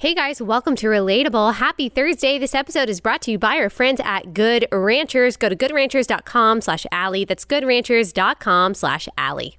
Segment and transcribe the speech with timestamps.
[0.00, 1.56] Hey guys, welcome to Relatable.
[1.56, 2.38] Happy Thursday.
[2.38, 5.36] This episode is brought to you by our friends at Good Ranchers.
[5.36, 7.26] Go to goodranchers.com slash Allie.
[7.26, 9.58] That's goodranchers.com slash Allie.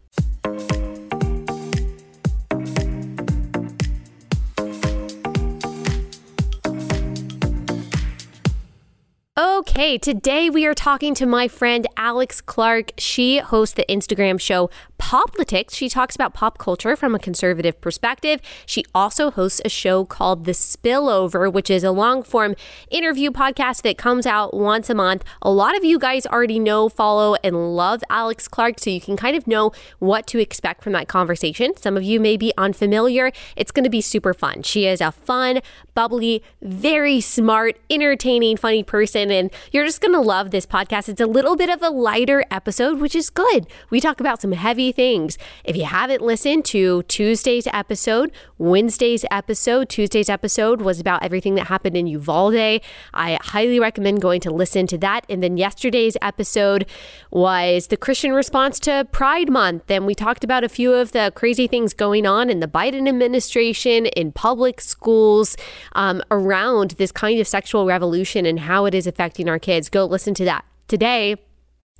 [9.37, 12.91] Okay, today we are talking to my friend Alex Clark.
[12.97, 14.69] She hosts the Instagram show
[15.01, 15.73] Poplitics.
[15.73, 18.39] She talks about pop culture from a conservative perspective.
[18.67, 22.55] She also hosts a show called The Spillover, which is a long form
[22.91, 25.23] interview podcast that comes out once a month.
[25.41, 29.17] A lot of you guys already know, follow, and love Alex Clark, so you can
[29.17, 31.75] kind of know what to expect from that conversation.
[31.75, 33.31] Some of you may be unfamiliar.
[33.55, 34.61] It's going to be super fun.
[34.61, 35.61] She is a fun,
[35.95, 41.09] bubbly, very smart, entertaining, funny person, and you're just going to love this podcast.
[41.09, 43.65] It's a little bit of a lighter episode, which is good.
[43.89, 45.37] We talk about some heavy things.
[45.63, 51.67] If you haven't listened to Tuesday's episode, Wednesday's episode, Tuesday's episode was about everything that
[51.67, 52.81] happened in Uvalde.
[53.13, 55.25] I highly recommend going to listen to that.
[55.29, 56.85] And then yesterday's episode
[57.31, 59.89] was the Christian response to Pride Month.
[59.89, 63.07] And we talked about a few of the crazy things going on in the Biden
[63.07, 65.57] administration, in public schools,
[65.93, 69.89] um, around this kind of sexual revolution and how it is affecting our kids.
[69.89, 70.65] Go listen to that.
[70.87, 71.37] Today,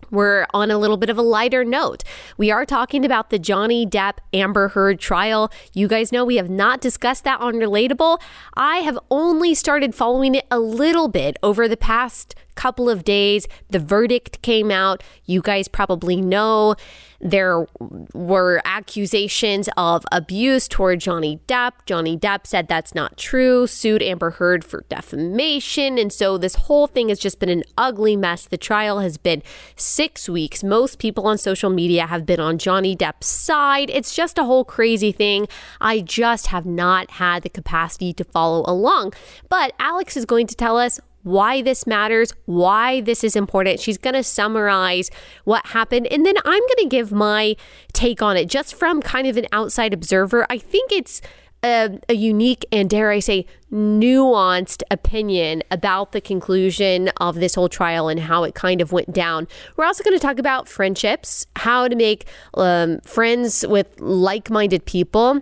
[0.09, 2.03] we're on a little bit of a lighter note.
[2.38, 5.52] We are talking about the Johnny Depp Amber Heard trial.
[5.73, 8.21] You guys know we have not discussed that on Relatable.
[8.55, 13.47] I have only started following it a little bit over the past couple of days.
[13.69, 15.03] The verdict came out.
[15.25, 16.76] You guys probably know
[17.21, 17.67] there
[18.14, 21.73] were accusations of abuse toward Johnny Depp.
[21.86, 25.98] Johnny Depp said that's not true, sued Amber Heard for defamation.
[25.98, 28.48] And so this whole thing has just been an ugly mess.
[28.48, 29.43] The trial has been
[29.76, 30.64] six weeks.
[30.64, 33.89] Most people on social media have been on Johnny Depp's side.
[33.92, 35.48] It's just a whole crazy thing.
[35.80, 39.14] I just have not had the capacity to follow along.
[39.48, 43.80] But Alex is going to tell us why this matters, why this is important.
[43.80, 45.09] She's going to summarize
[45.43, 47.55] what happened, and then I'm going to give my
[47.93, 50.45] take on it just from kind of an outside observer.
[50.49, 51.21] I think it's
[51.64, 57.70] a, a, unique and, dare I say, nuanced opinion about the conclusion of this whole
[57.70, 59.48] trial and how it kind of went down.
[59.77, 64.86] We're also going to talk about friendships, how to make um, friends with like minded
[64.86, 65.42] people.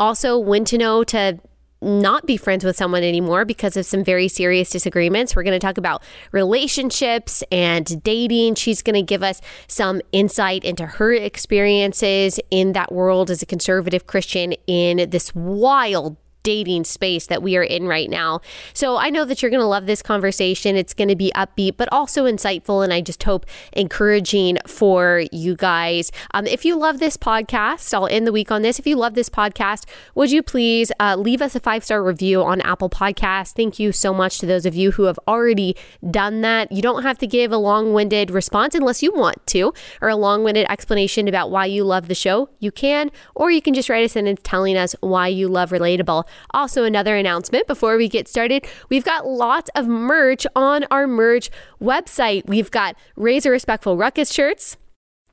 [0.00, 1.38] Also, when to know to
[1.82, 5.34] not be friends with someone anymore because of some very serious disagreements.
[5.34, 8.54] We're going to talk about relationships and dating.
[8.54, 13.46] She's going to give us some insight into her experiences in that world as a
[13.46, 18.40] conservative Christian in this wild dating space that we are in right now.
[18.72, 20.76] So I know that you're going to love this conversation.
[20.76, 22.82] It's going to be upbeat, but also insightful.
[22.82, 26.10] And I just hope encouraging for you guys.
[26.34, 28.78] Um, if you love this podcast, I'll end the week on this.
[28.78, 32.42] If you love this podcast, would you please uh, leave us a five star review
[32.42, 33.52] on Apple Podcasts?
[33.52, 35.76] Thank you so much to those of you who have already
[36.10, 36.72] done that.
[36.72, 40.16] You don't have to give a long winded response unless you want to, or a
[40.16, 42.48] long winded explanation about why you love the show.
[42.58, 46.24] You can, or you can just write a sentence telling us why you love Relatable.
[46.50, 51.50] Also, another announcement before we get started we've got lots of merch on our merch
[51.80, 52.46] website.
[52.46, 54.76] We've got a Respectful Ruckus shirts.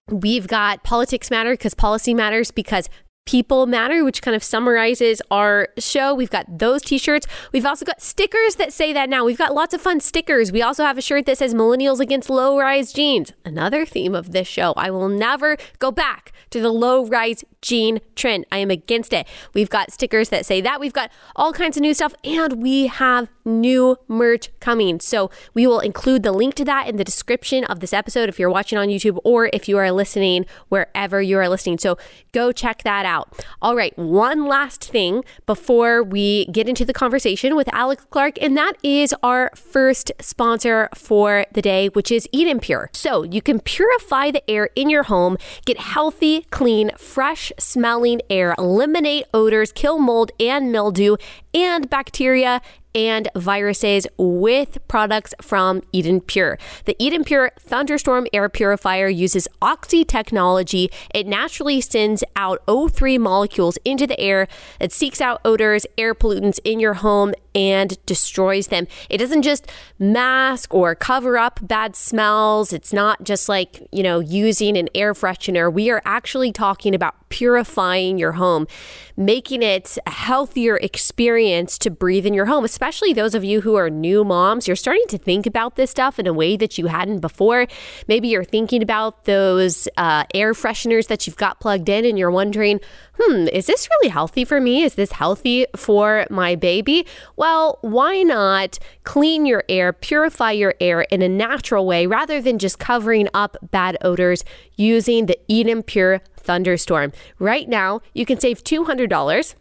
[0.08, 2.90] We've got Politics Matter because policy matters because
[3.26, 6.16] People Matter, which kind of summarizes our show.
[6.16, 7.28] We've got those t shirts.
[7.52, 9.24] We've also got stickers that say that now.
[9.24, 10.52] We've got lots of fun stickers.
[10.52, 14.32] We also have a shirt that says Millennials Against Low Rise Jeans, another theme of
[14.32, 14.74] this show.
[14.76, 18.46] I will never go back to the low rise jean trend.
[18.52, 19.28] I am against it.
[19.54, 20.80] We've got stickers that say that.
[20.80, 25.00] We've got all kinds of new stuff, and we have new merch coming.
[25.00, 28.40] So we will include the link to that in the description of this episode if
[28.40, 31.78] you're watching on YouTube or if you are listening wherever you are listening.
[31.78, 31.98] So
[32.32, 33.19] go check that out.
[33.62, 38.56] All right, one last thing before we get into the conversation with Alex Clark, and
[38.58, 42.90] that is our first sponsor for the day, which is Eden Pure.
[42.94, 48.56] So you can purify the air in your home, get healthy, clean, fresh smelling air,
[48.58, 51.18] eliminate odors, kill mold and mildew
[51.54, 52.62] and bacteria
[52.94, 56.58] and viruses with products from Eden Pure.
[56.86, 60.90] The Eden Pure Thunderstorm Air Purifier uses Oxy technology.
[61.14, 64.48] It naturally sends out O3 molecules into the air
[64.80, 68.88] that seeks out odors, air pollutants in your home and destroys them.
[69.10, 72.74] It doesn't just mask or cover up bad smells.
[72.74, 75.72] It's not just like, you know, using an air freshener.
[75.72, 78.68] We are actually talking about purifying your home,
[79.16, 83.76] making it a healthier experience to breathe in your home, especially those of you who
[83.76, 84.68] are new moms.
[84.68, 87.68] You're starting to think about this stuff in a way that you hadn't before.
[88.08, 92.32] Maybe you're thinking about those uh, air fresheners that you've got plugged in and you're
[92.32, 92.80] wondering,
[93.20, 94.84] hmm, is this really healthy for me?
[94.84, 97.06] Is this healthy for my baby?
[97.40, 102.60] Well, why not clean your air, purify your air in a natural way rather than
[102.60, 104.44] just covering up bad odors
[104.76, 107.14] using the Eden Pure Thunderstorm.
[107.40, 109.56] Right now, you can save $200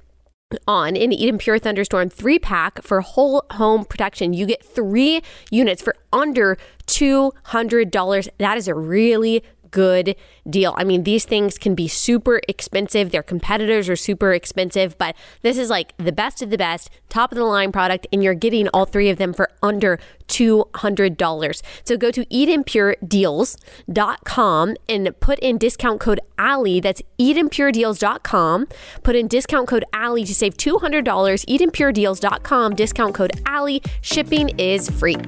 [0.66, 4.32] on an Eden Pure Thunderstorm three pack for whole home protection.
[4.32, 5.22] You get three
[5.52, 6.58] units for under
[6.88, 8.28] $200.
[8.38, 10.16] That is a really good
[10.48, 10.74] deal.
[10.76, 13.10] I mean, these things can be super expensive.
[13.10, 17.32] Their competitors are super expensive, but this is like the best of the best, top
[17.32, 19.98] of the line product, and you're getting all three of them for under
[20.28, 21.62] $200.
[21.84, 26.80] So go to EdenPureDeals.com and put in discount code Allie.
[26.80, 28.68] That's EdenPureDeals.com.
[29.02, 31.04] Put in discount code Allie to save $200.
[31.04, 33.82] EdenPureDeals.com, discount code Allie.
[34.00, 35.18] Shipping is free.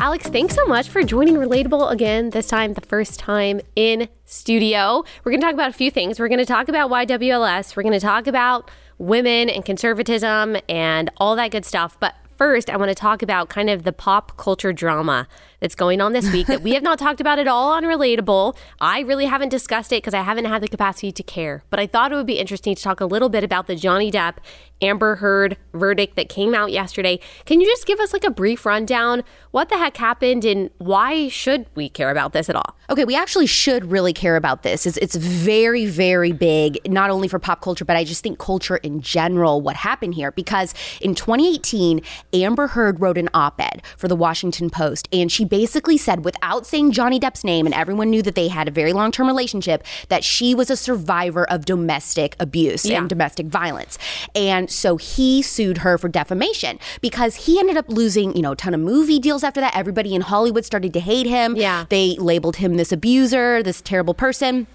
[0.00, 5.02] Alex, thanks so much for joining Relatable again, this time, the first time in studio.
[5.24, 6.20] We're going to talk about a few things.
[6.20, 11.10] We're going to talk about YWLS, we're going to talk about women and conservatism and
[11.16, 11.98] all that good stuff.
[11.98, 15.26] But first, I want to talk about kind of the pop culture drama
[15.60, 18.56] that's going on this week that we have not talked about at all on Relatable.
[18.80, 21.62] I really haven't discussed it because I haven't had the capacity to care.
[21.70, 24.10] But I thought it would be interesting to talk a little bit about the Johnny
[24.10, 24.36] Depp
[24.80, 27.18] Amber Heard verdict that came out yesterday.
[27.44, 29.24] Can you just give us like a brief rundown?
[29.50, 32.76] What the heck happened and why should we care about this at all?
[32.90, 34.86] Okay, we actually should really care about this.
[34.86, 38.76] It's, it's very, very big, not only for pop culture, but I just think culture
[38.76, 40.30] in general, what happened here.
[40.32, 42.00] Because in 2018,
[42.32, 46.66] Amber Heard wrote an op ed for the Washington Post, and she basically said, without
[46.66, 49.84] saying Johnny Depp's name, and everyone knew that they had a very long term relationship,
[50.08, 52.98] that she was a survivor of domestic abuse yeah.
[52.98, 53.98] and domestic violence.
[54.34, 58.56] And so he sued her for defamation because he ended up losing, you know, a
[58.56, 59.76] ton of movie deals after that.
[59.76, 61.56] Everybody in Hollywood started to hate him.
[61.56, 61.86] Yeah.
[61.88, 64.66] They labeled him this abuser, this terrible person.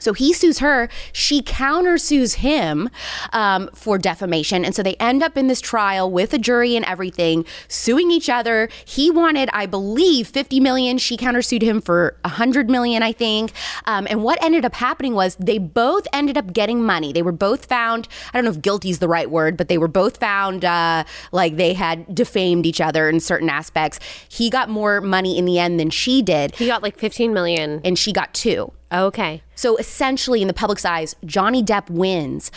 [0.00, 0.88] So he sues her.
[1.12, 2.90] She countersues him
[3.32, 4.64] um, for defamation.
[4.64, 8.28] And so they end up in this trial with a jury and everything, suing each
[8.28, 8.68] other.
[8.84, 10.98] He wanted, I believe, 50 million.
[10.98, 13.52] She countersued him for 100 million, I think.
[13.84, 17.12] Um, and what ended up happening was they both ended up getting money.
[17.12, 19.78] They were both found, I don't know if guilty is the right word, but they
[19.78, 24.00] were both found uh, like they had defamed each other in certain aspects.
[24.28, 26.54] He got more money in the end than she did.
[26.56, 27.80] He got like 15 million.
[27.84, 28.72] And she got two.
[28.92, 29.42] Okay.
[29.54, 32.50] So essentially, in the public's eyes, Johnny Depp wins.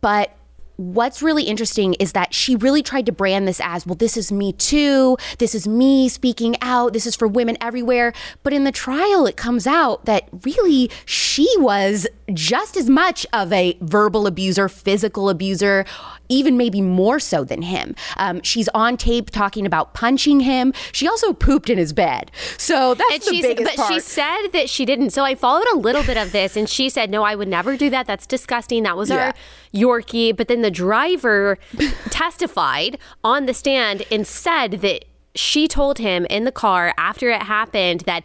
[0.00, 0.36] But
[0.80, 4.32] what's really interesting is that she really tried to brand this as well, this is
[4.32, 5.16] me too.
[5.38, 6.94] This is me speaking out.
[6.94, 8.14] This is for women everywhere.
[8.42, 12.06] But in the trial, it comes out that really she was
[12.36, 15.84] just as much of a verbal abuser, physical abuser,
[16.28, 17.94] even maybe more so than him.
[18.16, 20.72] Um, she's on tape talking about punching him.
[20.92, 22.30] She also pooped in his bed.
[22.56, 23.92] So that's and the biggest But part.
[23.92, 25.10] she said that she didn't.
[25.10, 27.76] So I followed a little bit of this, and she said, "No, I would never
[27.76, 28.06] do that.
[28.06, 28.84] That's disgusting.
[28.84, 29.26] That was yeah.
[29.26, 29.34] our
[29.74, 31.58] Yorkie." But then the driver
[32.10, 35.04] testified on the stand and said that
[35.34, 38.24] she told him in the car after it happened that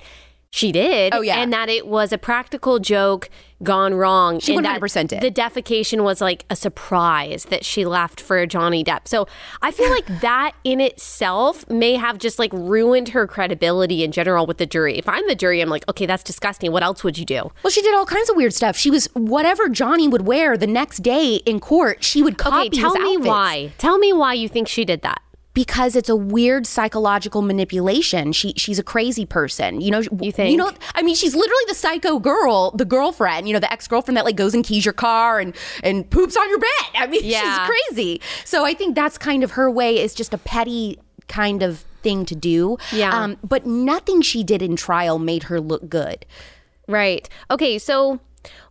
[0.55, 1.13] she did.
[1.13, 1.41] Oh, yeah.
[1.41, 3.29] And that it was a practical joke
[3.61, 4.39] gone wrong.
[4.39, 5.19] She and 100% did.
[5.19, 9.05] The defecation was like a surprise that she left for Johnny Depp.
[9.05, 9.27] So
[9.61, 14.45] I feel like that in itself may have just like ruined her credibility in general
[14.45, 14.97] with the jury.
[14.97, 16.71] If I'm the jury, I'm like, okay, that's disgusting.
[16.71, 17.51] What else would you do?
[17.61, 18.77] Well, she did all kinds of weird stuff.
[18.77, 22.79] She was whatever Johnny would wear the next day in court, she would copy okay,
[22.79, 23.27] tell me outfits.
[23.27, 23.73] why.
[23.77, 25.21] Tell me why you think she did that
[25.55, 28.33] because it's a weird psychological manipulation.
[28.33, 29.81] She she's a crazy person.
[29.81, 30.51] You know, you think?
[30.51, 33.47] You know, I mean, she's literally the psycho girl, the girlfriend.
[33.47, 36.37] You know, the ex girlfriend that like goes and keys your car and and poops
[36.37, 36.69] on your bed.
[36.95, 37.65] I mean, yeah.
[37.65, 38.21] she's crazy.
[38.43, 39.97] So I think that's kind of her way.
[39.99, 42.77] Is just a petty kind of thing to do.
[42.91, 43.17] Yeah.
[43.17, 46.25] Um, but nothing she did in trial made her look good.
[46.87, 47.27] Right.
[47.49, 47.79] Okay.
[47.79, 48.19] So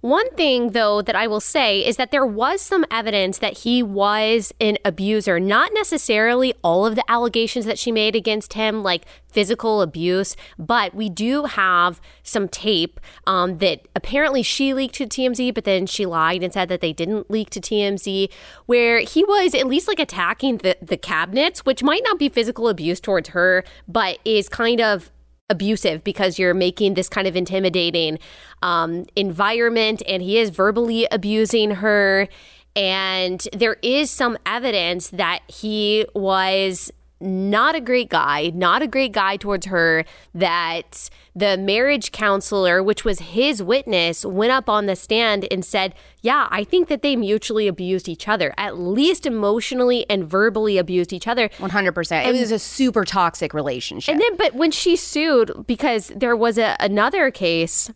[0.00, 3.82] one thing, though, that I will say is that there was some evidence that he
[3.82, 5.40] was an abuser.
[5.40, 10.94] Not necessarily all of the allegations that she made against him, like physical abuse, but
[10.94, 16.06] we do have some tape um, that apparently she leaked to TMZ, but then she
[16.06, 18.30] lied and said that they didn't leak to TMZ,
[18.66, 22.68] where he was at least like attacking the, the cabinets, which might not be physical
[22.68, 25.10] abuse towards her, but is kind of
[25.50, 28.18] abusive because you're making this kind of intimidating
[28.62, 32.28] um, environment and he is verbally abusing her.
[32.74, 39.12] And there is some evidence that he was not a great guy, not a great
[39.12, 44.96] guy towards her, that the marriage counselor, which was his witness, went up on the
[44.96, 50.06] stand and said, Yeah, I think that they mutually abused each other, at least emotionally
[50.08, 51.48] and verbally abused each other.
[51.48, 52.12] 100%.
[52.12, 54.12] And, it was a super toxic relationship.
[54.12, 57.90] And then, but when she sued, because there was a, another case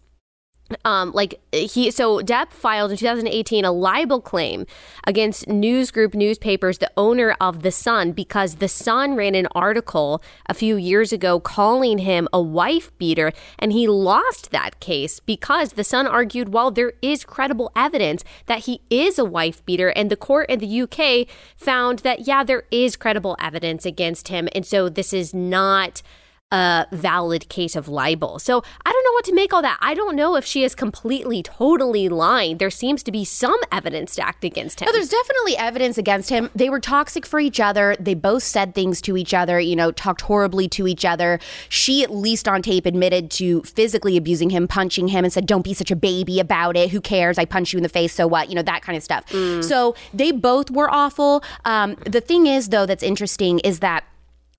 [0.85, 4.67] um, like he so Depp filed in 2018 a libel claim
[5.07, 10.23] against News Group newspapers, the owner of The Sun, because The Sun ran an article
[10.47, 15.73] a few years ago calling him a wife beater, and he lost that case because
[15.73, 20.11] The Sun argued, well, there is credible evidence that he is a wife beater, and
[20.11, 24.67] the court in the UK found that yeah, there is credible evidence against him, and
[24.67, 26.03] so this is not
[26.51, 28.39] a valid case of libel.
[28.39, 29.79] So I don't know what to make all that.
[29.81, 32.57] I don't know if she is completely, totally lying.
[32.57, 34.87] There seems to be some evidence stacked against him.
[34.87, 36.51] No, there's definitely evidence against him.
[36.55, 37.97] They were toxic for each other.
[38.01, 41.39] They both said things to each other, you know, talked horribly to each other.
[41.69, 45.63] She, at least on tape, admitted to physically abusing him, punching him, and said, Don't
[45.63, 46.91] be such a baby about it.
[46.91, 47.39] Who cares?
[47.39, 48.49] I punch you in the face, so what?
[48.49, 49.27] You know, that kind of stuff.
[49.29, 49.63] Mm.
[49.63, 51.43] So they both were awful.
[51.67, 54.05] Um, the thing is, though, that's interesting is that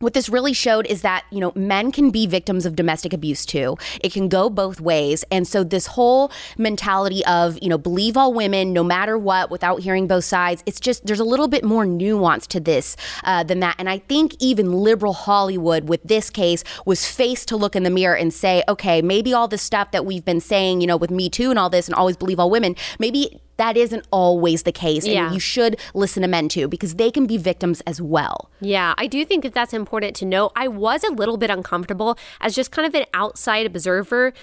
[0.01, 3.45] what this really showed is that you know men can be victims of domestic abuse
[3.45, 3.75] too.
[4.01, 5.25] It can go both ways.
[5.29, 9.81] And so this whole mentality of you know believe all women no matter what without
[9.81, 13.59] hearing both sides it's just there's a little bit more nuance to this uh, than
[13.59, 13.75] that.
[13.77, 17.89] And i think even liberal hollywood with this case was faced to look in the
[17.89, 21.11] mirror and say okay maybe all this stuff that we've been saying you know with
[21.11, 24.71] me too and all this and always believe all women maybe that isn't always the
[24.71, 25.05] case.
[25.05, 28.49] And you should listen to men too, because they can be victims as well.
[28.61, 30.51] Yeah, I do think that that's important to know.
[30.55, 34.33] I was a little bit uncomfortable as just kind of an outside observer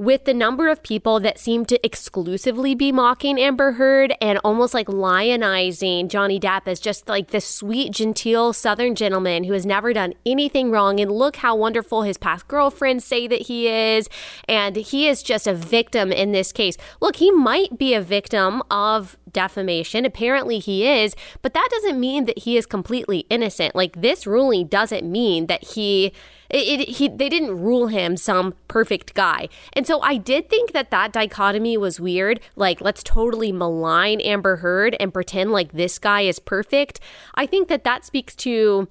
[0.00, 4.72] with the number of people that seem to exclusively be mocking Amber Heard and almost
[4.72, 9.92] like lionizing Johnny Depp as just like this sweet, genteel Southern gentleman who has never
[9.92, 10.98] done anything wrong.
[11.00, 14.08] And look how wonderful his past girlfriends say that he is.
[14.48, 16.78] And he is just a victim in this case.
[17.02, 20.06] Look, he might be a victim of defamation.
[20.06, 23.74] Apparently he is, but that doesn't mean that he is completely innocent.
[23.74, 26.14] Like this ruling doesn't mean that he
[26.50, 29.48] it, it, he they didn't rule him some perfect guy.
[29.72, 32.40] And so I did think that that dichotomy was weird.
[32.56, 37.00] Like let's totally malign Amber Heard and pretend like this guy is perfect.
[37.34, 38.88] I think that that speaks to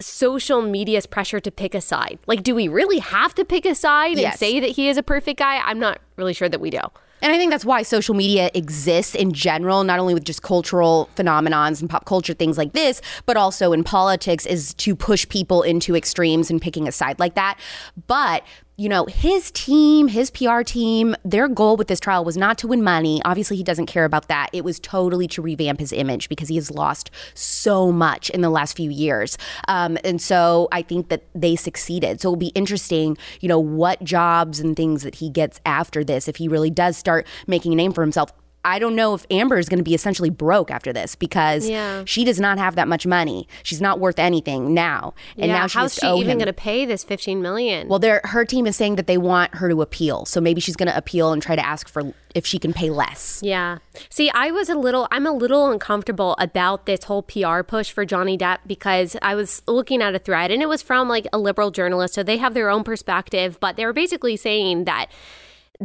[0.00, 2.18] social media's pressure to pick a side.
[2.26, 4.32] Like, do we really have to pick a side yes.
[4.32, 5.58] and say that he is a perfect guy?
[5.58, 6.80] I'm not really sure that we do.
[7.24, 11.08] And I think that's why social media exists in general, not only with just cultural
[11.16, 15.62] phenomenons and pop culture things like this, but also in politics, is to push people
[15.62, 17.58] into extremes and picking a side like that.
[18.06, 18.44] But
[18.76, 22.66] you know, his team, his PR team, their goal with this trial was not to
[22.66, 23.20] win money.
[23.24, 24.50] Obviously, he doesn't care about that.
[24.52, 28.50] It was totally to revamp his image because he has lost so much in the
[28.50, 29.38] last few years.
[29.68, 32.20] Um, and so I think that they succeeded.
[32.20, 36.26] So it'll be interesting, you know, what jobs and things that he gets after this
[36.26, 38.32] if he really does start making a name for himself.
[38.64, 42.04] I don't know if Amber is going to be essentially broke after this because yeah.
[42.06, 43.46] she does not have that much money.
[43.62, 46.84] She's not worth anything now, and yeah, now she how's she even going to pay
[46.84, 47.88] this fifteen million?
[47.88, 50.90] Well, her team is saying that they want her to appeal, so maybe she's going
[50.90, 53.40] to appeal and try to ask for if she can pay less.
[53.42, 53.78] Yeah.
[54.10, 58.04] See, I was a little, I'm a little uncomfortable about this whole PR push for
[58.04, 61.38] Johnny Depp because I was looking at a thread and it was from like a
[61.38, 65.06] liberal journalist, so they have their own perspective, but they were basically saying that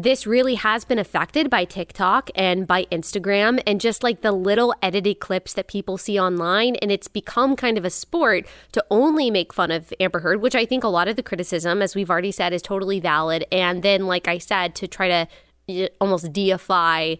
[0.03, 4.73] this really has been affected by TikTok and by Instagram and just like the little
[4.81, 6.77] edited clips that people see online.
[6.77, 10.55] And it's become kind of a sport to only make fun of Amber Heard, which
[10.55, 13.45] I think a lot of the criticism, as we've already said, is totally valid.
[13.51, 15.27] And then, like I said, to try
[15.67, 17.15] to almost deify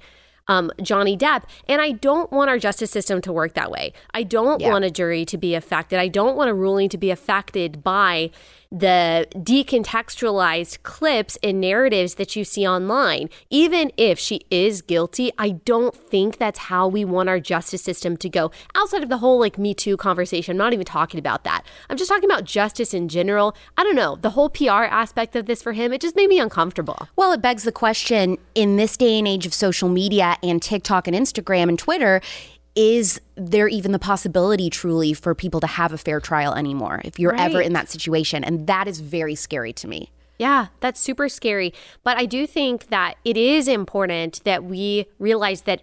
[0.48, 1.44] um, Johnny Depp.
[1.68, 3.94] And I don't want our justice system to work that way.
[4.14, 4.70] I don't yeah.
[4.70, 6.00] want a jury to be affected.
[6.00, 8.32] I don't want a ruling to be affected by
[8.72, 13.30] the decontextualized clips and narratives that you see online.
[13.50, 18.16] Even if she is guilty, I don't think that's how we want our justice system
[18.18, 18.52] to go.
[18.76, 21.64] Outside of the whole like Me Too conversation, I'm not even talking about that.
[21.90, 23.56] I'm just talking about justice in general.
[23.76, 24.18] I don't know.
[24.18, 27.08] The whole PR aspect of this for him, it just made me uncomfortable.
[27.16, 31.08] Well, it begs the question in this day and age of social media and TikTok
[31.08, 32.22] and Instagram and Twitter,
[32.80, 37.20] is there even the possibility truly for people to have a fair trial anymore if
[37.20, 37.52] you're right.
[37.52, 38.42] ever in that situation?
[38.42, 40.12] And that is very scary to me.
[40.38, 41.74] Yeah, that's super scary.
[42.06, 45.82] But I do think that it is important that we realize that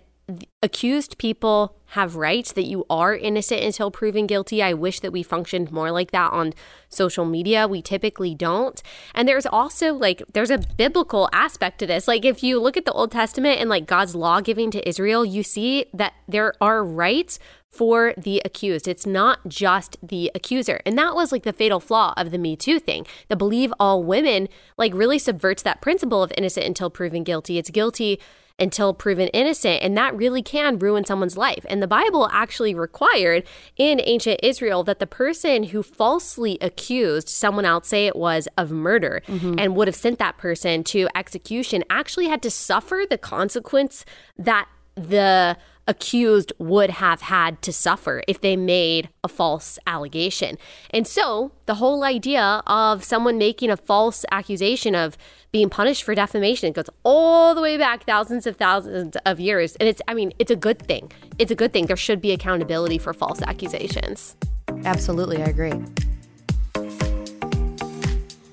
[0.62, 4.62] accused people have rights, that you are innocent until proven guilty.
[4.62, 6.52] I wish that we functioned more like that on
[6.88, 7.69] social media.
[7.69, 8.83] We typically don't.
[9.14, 12.09] And there's also like, there's a biblical aspect to this.
[12.09, 15.25] Like, if you look at the Old Testament and like God's law giving to Israel,
[15.25, 17.38] you see that there are rights
[17.71, 18.88] for the accused.
[18.88, 20.81] It's not just the accuser.
[20.87, 23.07] And that was like the fatal flaw of the Me Too thing.
[23.28, 27.59] The believe all women like really subverts that principle of innocent until proven guilty.
[27.59, 28.19] It's guilty
[28.58, 29.82] until proven innocent.
[29.82, 31.64] And that really can ruin someone's life.
[31.68, 33.44] And the Bible actually required
[33.76, 38.70] in ancient Israel that the person who falsely accused someone else, say it was of
[38.70, 39.58] murder, mm-hmm.
[39.58, 44.04] and would have sent that person to execution, actually had to suffer the consequence
[44.38, 45.56] that the
[45.87, 50.59] accused would have had to suffer if they made a false allegation.
[50.90, 55.16] And so, the whole idea of someone making a false accusation of
[55.52, 59.76] being punished for defamation goes all the way back thousands of thousands of years.
[59.76, 61.12] And it's, I mean, it's a good thing.
[61.38, 61.87] It's a good thing.
[61.87, 64.37] There should be accountability for false accusations.
[64.85, 65.73] Absolutely, I agree.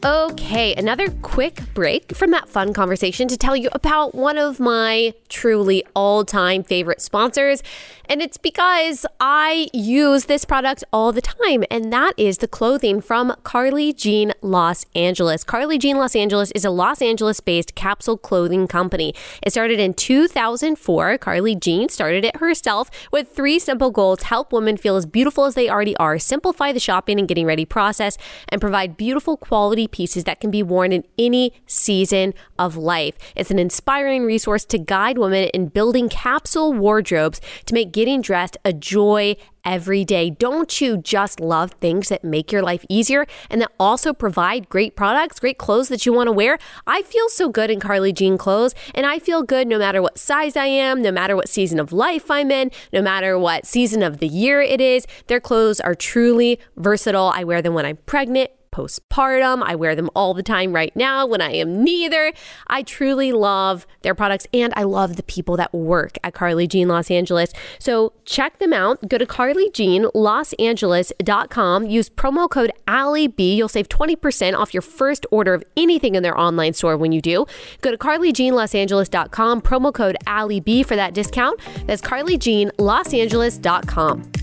[0.05, 5.13] Okay, another quick break from that fun conversation to tell you about one of my
[5.29, 7.63] truly all time favorite sponsors.
[8.09, 12.99] And it's because I use this product all the time, and that is the clothing
[12.99, 15.45] from Carly Jean Los Angeles.
[15.45, 19.15] Carly Jean Los Angeles is a Los Angeles based capsule clothing company.
[19.41, 21.17] It started in 2004.
[21.17, 25.55] Carly Jean started it herself with three simple goals help women feel as beautiful as
[25.55, 28.17] they already are, simplify the shopping and getting ready process,
[28.49, 33.17] and provide beautiful quality pieces that can be worn in any season of life.
[33.37, 38.57] It's an inspiring resource to guide women in building capsule wardrobes to make getting dressed
[38.65, 40.29] a joy every day.
[40.29, 44.95] Don't you just love things that make your life easier and that also provide great
[44.95, 46.57] products, great clothes that you want to wear?
[46.85, 50.17] I feel so good in Carly Jean clothes, and I feel good no matter what
[50.17, 54.03] size I am, no matter what season of life I'm in, no matter what season
[54.03, 55.05] of the year it is.
[55.27, 57.31] Their clothes are truly versatile.
[57.33, 59.63] I wear them when I'm pregnant, postpartum.
[59.63, 62.31] I wear them all the time right now when I am neither.
[62.67, 66.87] I truly love their products and I love the people that work at Carly Jean
[66.87, 67.53] Los Angeles.
[67.79, 69.07] So check them out.
[69.07, 71.85] Go to carlyjeanlosangeles.com.
[71.85, 73.55] Use promo code AllieB.
[73.55, 77.21] You'll save 20% off your first order of anything in their online store when you
[77.21, 77.45] do.
[77.81, 79.61] Go to carlyjeanlosangeles.com.
[79.61, 81.59] Promo code AllieB for that discount.
[81.85, 84.42] That's carlyjeanlosangeles.com.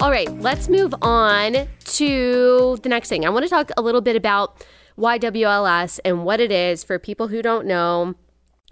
[0.00, 3.26] All right, let's move on to the next thing.
[3.26, 4.64] I want to talk a little bit about
[4.96, 8.14] YWLS and what it is for people who don't know.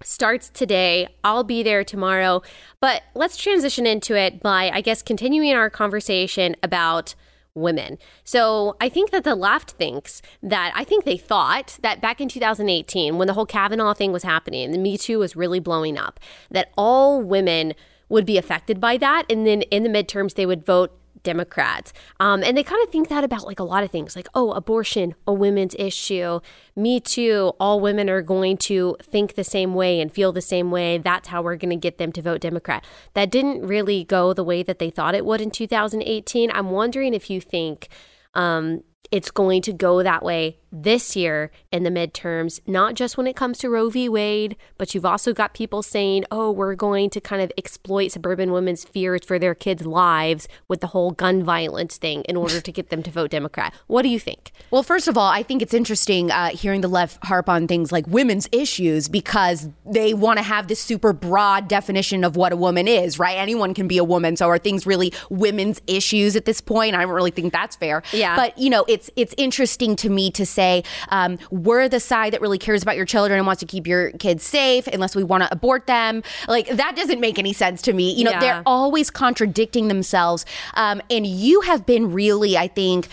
[0.03, 1.07] Starts today.
[1.23, 2.41] I'll be there tomorrow.
[2.81, 7.15] But let's transition into it by, I guess, continuing our conversation about
[7.55, 7.99] women.
[8.25, 12.31] So I think that the left thinks that I think they thought that back in
[12.31, 16.21] 2018, when the whole Kavanaugh thing was happening the Me Too was really blowing up,
[16.51, 17.75] that all women
[18.09, 19.27] would be affected by that.
[19.29, 21.93] And then in the midterms, they would vote Democrats.
[22.21, 24.53] Um, and they kind of think that about like a lot of things, like, oh,
[24.53, 26.41] abortion, a women's issue.
[26.77, 27.53] Me too.
[27.61, 30.99] All women are going to think the same way and feel the same way.
[30.99, 32.85] That's how we're going to get them to vote Democrat.
[33.15, 36.51] That didn't really go the way that they thought it would in 2018.
[36.53, 37.89] I'm wondering if you think
[38.35, 43.27] um, it's going to go that way this year in the midterms, not just when
[43.27, 44.09] it comes to Roe v.
[44.09, 48.53] Wade, but you've also got people saying, oh, we're going to kind of exploit suburban
[48.53, 52.73] women's fears for their kids' lives with the whole gun violence thing in order to
[52.73, 53.73] get them to vote Democrat.
[53.87, 54.53] What do you think?
[54.71, 57.91] Well, first of all, I think it's interesting uh, hearing the left harp on things
[57.91, 62.57] like women's issues because they want to have this super broad definition of what a
[62.57, 63.39] woman is, right?
[63.39, 64.37] Anyone can be a woman.
[64.37, 66.95] So are things really women's issues at this point?
[66.95, 68.03] I don't really think that's fair.
[68.13, 68.37] Yeah.
[68.37, 72.33] But, you know, it it's it's interesting to me to say um, we're the side
[72.33, 75.23] that really cares about your children and wants to keep your kids safe unless we
[75.23, 76.23] want to abort them.
[76.49, 78.13] Like that doesn't make any sense to me.
[78.13, 78.41] You know, yeah.
[78.41, 80.45] they're always contradicting themselves.
[80.75, 83.07] Um, and you have been really, I think,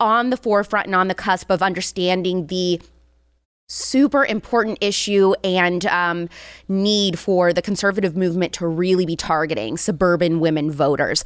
[0.00, 2.80] on the forefront and on the cusp of understanding the
[3.68, 6.28] super important issue and um,
[6.66, 11.22] need for the conservative movement to really be targeting suburban women voters.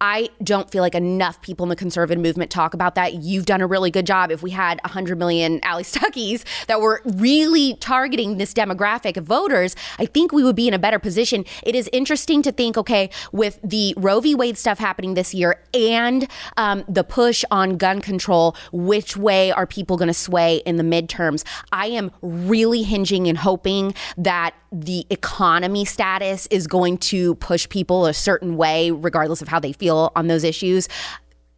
[0.00, 3.14] I don't feel like enough people in the conservative movement talk about that.
[3.14, 4.30] You've done a really good job.
[4.30, 9.76] If we had 100 million Allie Stuckeys that were really targeting this demographic of voters,
[9.98, 11.44] I think we would be in a better position.
[11.62, 14.34] It is interesting to think, okay, with the Roe v.
[14.34, 19.66] Wade stuff happening this year and um, the push on gun control, which way are
[19.66, 21.44] people going to sway in the midterms?
[21.72, 28.06] I am really hinging and hoping that the economy status is going to push people
[28.06, 30.88] a certain way, regardless of how they feel on those issues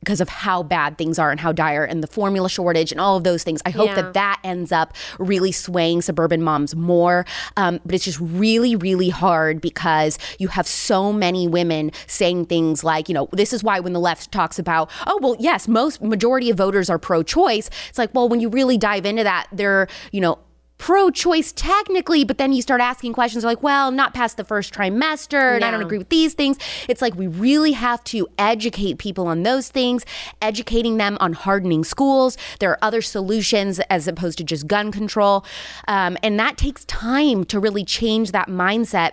[0.01, 3.17] because of how bad things are and how dire and the formula shortage and all
[3.17, 3.61] of those things.
[3.67, 3.95] I hope Yeah.
[3.97, 7.25] that that ends up really swaying suburban moms more.
[7.57, 12.85] Um, but it's just really, really hard because you have so many women saying things
[12.85, 16.01] like, you know, this is why when the left talks about, oh, well, yes, most
[16.01, 17.69] majority of voters are pro choice.
[17.89, 20.39] It's like, well, when you really dive into that, they're, you know,
[20.79, 24.73] pro choice technically, but then you start asking questions like, well, not past the first
[24.73, 26.59] trimester, and I don't agree with these things.
[26.89, 30.05] It's like we really have to educate people on those things,
[30.43, 32.37] educating them on hardening schools.
[32.61, 35.45] There are other solutions as opposed to just gun control.
[35.89, 39.13] Um, and that takes time to really change that mindset.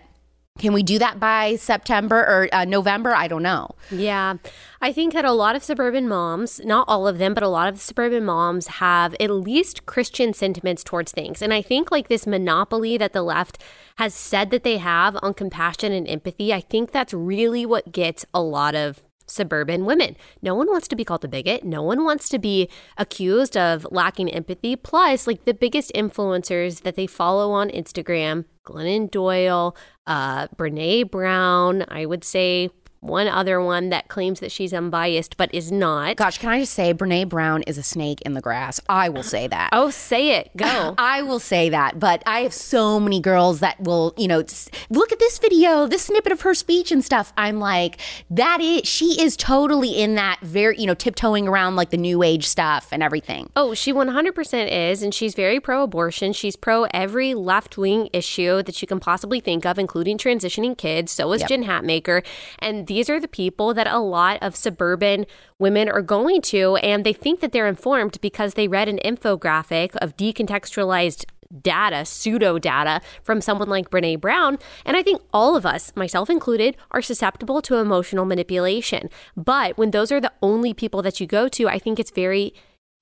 [0.59, 3.13] Can we do that by September or uh, November?
[3.15, 3.71] I don't know.
[3.89, 4.35] Yeah.
[4.81, 7.67] I think that a lot of suburban moms, not all of them, but a lot
[7.67, 11.41] of suburban moms have at least Christian sentiments towards things.
[11.41, 13.57] And I think like this monopoly that the left
[13.97, 18.23] has said that they have on compassion and empathy, I think that's really what gets
[18.31, 20.15] a lot of suburban women.
[20.41, 21.63] No one wants to be called a bigot.
[21.63, 24.75] No one wants to be accused of lacking empathy.
[24.75, 29.75] Plus, like the biggest influencers that they follow on Instagram, Glennon Doyle,
[30.07, 32.69] uh, Brene Brown, I would say
[33.03, 36.15] one other one that claims that she's unbiased but is not.
[36.15, 38.79] Gosh, can I just say Brene Brown is a snake in the grass?
[38.87, 39.69] I will say that.
[39.73, 40.49] Oh, say it.
[40.55, 40.95] Go.
[40.97, 44.43] I will say that, but I have so many girls that will, you know,
[44.89, 47.33] look at this video, this snippet of her speech and stuff.
[47.37, 51.89] I'm like, that is, she is totally in that very, you know, tiptoeing around like
[51.89, 53.49] the new age stuff and everything.
[53.55, 56.33] Oh, she 100% is, and she's very pro abortion.
[56.33, 61.11] She's pro every left wing issue that you can possibly think of, including transitioning kids.
[61.11, 62.23] So is Jen Hatmaker.
[62.59, 65.25] And these are the people that a lot of suburban
[65.57, 69.95] women are going to, and they think that they're informed because they read an infographic
[69.95, 71.25] of decontextualized
[71.61, 74.59] data, pseudo data from someone like Brene Brown.
[74.85, 79.09] And I think all of us, myself included, are susceptible to emotional manipulation.
[79.35, 82.53] But when those are the only people that you go to, I think it's very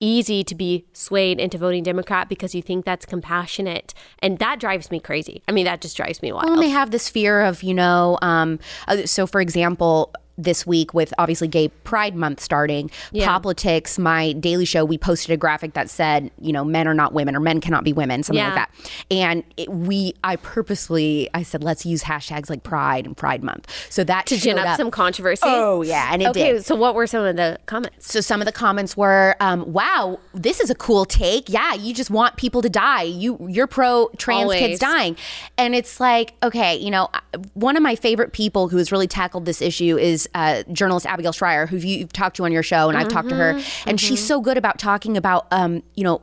[0.02, 3.94] easy to be swayed into voting Democrat because you think that's compassionate.
[4.18, 5.42] And that drives me crazy.
[5.48, 6.44] I mean, that just drives me wild.
[6.44, 10.66] Well, and they have this fear of, you know, um, uh, so for example, this
[10.66, 13.26] week with obviously Gay Pride Month starting, Yeah.
[13.26, 17.12] Poplitics, my daily show, we posted a graphic that said, you know, men are not
[17.12, 18.70] women or men cannot be women, something like that.
[19.10, 23.70] And it, we, I purposely, I said, let's use hashtags like Pride and Pride Month.
[23.90, 25.42] So that to gin showed up, some controversy.
[25.44, 26.64] Oh yeah, and it okay, did.
[26.64, 28.12] so what were some of the comments?
[28.12, 31.48] So some of the comments were, um, "Wow, this is a cool take.
[31.48, 33.02] Yeah, you just want people to die.
[33.02, 34.58] You you're pro trans Always.
[34.60, 35.16] kids dying."
[35.58, 37.08] And it's like, okay, you know,
[37.54, 41.32] one of my favorite people who has really tackled this issue is uh, journalist Abigail
[41.32, 44.24] Shrier, who you've talked to on your show, and I've talked to her, and she's
[44.24, 46.20] so good about talking about, um, you know.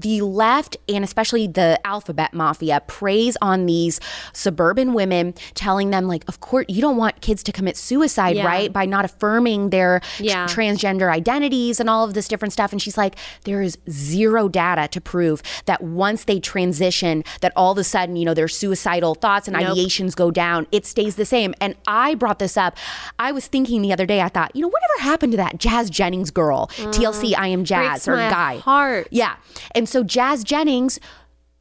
[0.00, 4.00] The left and especially the alphabet mafia preys on these
[4.32, 8.46] suburban women, telling them, like, of course, you don't want kids to commit suicide, Yeah.
[8.46, 8.72] right?
[8.72, 10.46] By not affirming their tr- Yeah.
[10.46, 12.72] transgender identities and all of this different stuff.
[12.72, 17.72] And she's like, there is zero data to prove that once they transition, that all
[17.72, 19.76] of a sudden, you know, their suicidal thoughts and Nope.
[19.76, 20.66] ideations go down.
[20.72, 21.54] It stays the same.
[21.60, 22.76] And I brought this up.
[23.18, 25.90] I was thinking the other day, I thought, you know, whatever happened to that Jazz
[25.90, 26.90] Jennings girl, mm-hmm.
[26.90, 28.58] TLC, I am Jazz, or guy?
[28.58, 29.08] heart.
[29.10, 29.34] Yeah.
[29.74, 30.98] And so Jazz Jennings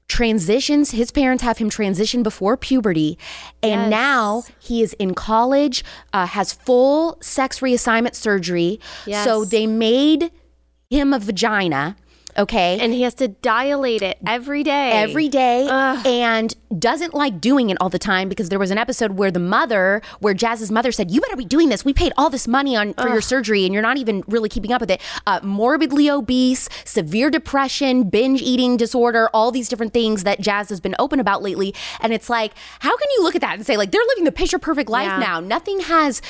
[0.08, 3.18] transitions his parents have him transition before puberty
[3.62, 3.90] and Yes.
[3.92, 9.24] now he is in college uh, has full sex reassignment surgery Yes.
[9.24, 10.32] so they made
[10.90, 11.96] him a vagina
[12.40, 12.80] okay.
[12.80, 14.92] And he has to dilate it every day.
[14.92, 15.68] every day.
[15.70, 19.40] And doesn't like doing it all the time because there was an episode where the
[19.40, 21.84] mother where jazz's mother said you better be doing this.
[21.84, 24.72] We paid all this money on for your surgery and you're not even really keeping
[24.72, 25.02] up with it.
[25.26, 30.80] Uh, morbidly obese severe depression binge eating disorder all these different things that jazz has
[30.80, 31.74] been open about lately.
[32.02, 34.32] And it's like how can you look at that and say like they're living the
[34.32, 35.20] picture perfect life Yeah.
[35.20, 35.40] now?
[35.40, 36.22] Nothing has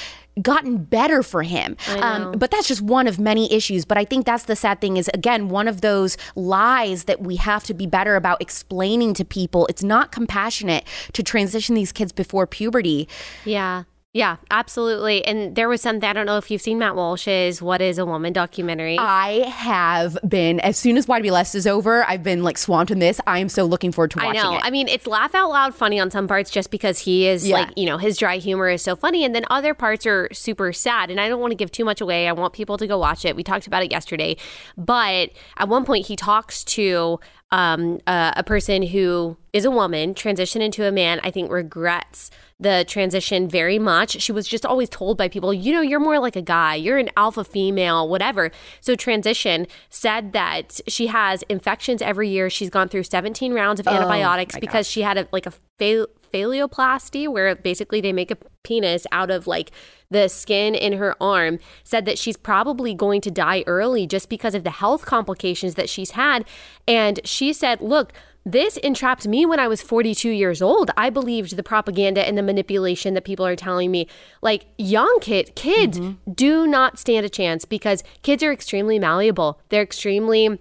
[0.42, 1.78] gotten better for him.
[2.00, 3.86] Um, but that's just one of many issues.
[3.86, 7.36] But i think that's the sad thing is again one of those lies that we
[7.38, 9.68] have to be better about explaining to people.
[9.68, 13.08] It's not compassionate to transition these kids before puberty.
[13.46, 13.84] Yeah.
[14.12, 15.24] Yeah, absolutely.
[15.24, 18.06] And there was something, I don't know if you've seen Matt Walsh's What is a
[18.08, 18.98] Woman documentary.
[18.98, 23.22] i have been as soon as YWLS is over i've been like swamped in this
[23.28, 24.56] i am so looking forward to I watching know.
[24.56, 27.48] it I mean, it's laugh out loud funny on some parts just because he is
[27.48, 27.58] Yeah.
[27.58, 29.24] like, you know, his dry humor is so funny.
[29.24, 31.12] And then other parts are super sad.
[31.12, 32.28] And I don't want to give too much away.
[32.28, 33.36] I want people to go watch it.
[33.36, 34.38] We talked about it yesterday.
[34.76, 37.20] But at one point, he talks to
[37.52, 42.30] um, uh, a person who is a woman, transitioned into a man, I think regrets
[42.60, 44.22] the transition very much.
[44.22, 46.98] She was just always told by people, you know, you're more like a guy, you're
[46.98, 48.52] an alpha female, whatever.
[48.82, 52.50] So, transition said that she has infections every year.
[52.50, 57.28] She's gone through 17 rounds of antibiotics because she had a like a fa- phalloplasty,
[57.28, 59.72] where basically they make a penis out of like
[60.12, 64.56] the skin in her arm, said that she's probably going to die early just because
[64.56, 66.46] of the health complications that she's had.
[66.88, 68.14] And she said, Look,
[68.46, 70.92] this entrapped me when I was 42 years old.
[70.98, 74.08] I believed the propaganda and the manipulation that people are telling me.
[74.42, 76.32] Like young kid, kids mm-hmm.
[76.34, 79.62] do not stand a chance because kids are extremely malleable.
[79.70, 80.60] They're extremely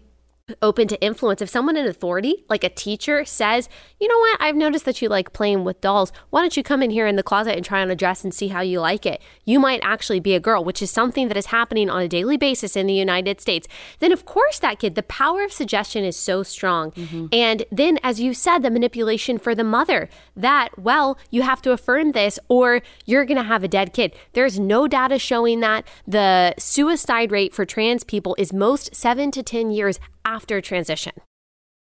[0.63, 1.43] open to influence.
[1.43, 3.69] If someone in authority, like a teacher, says,
[4.01, 6.13] you know what, I've noticed that you like playing with dolls.
[6.31, 8.33] Why don't you come in here in the closet and try on a dress and
[8.33, 9.21] see how you like it?
[9.45, 12.37] You might actually be a girl, which is something that is happening on a daily
[12.37, 13.69] basis in the United States.
[13.99, 16.93] Then, of course, that kid, the power of suggestion is so strong.
[16.93, 17.27] Mm-hmm.
[17.33, 21.73] And then, as you said, the manipulation for the mother that, well, you have to
[21.73, 24.15] affirm this or you're going to have a dead kid.
[24.33, 25.87] There's no data showing that.
[26.07, 31.13] The suicide rate for trans people is most seven to 10 years after transition.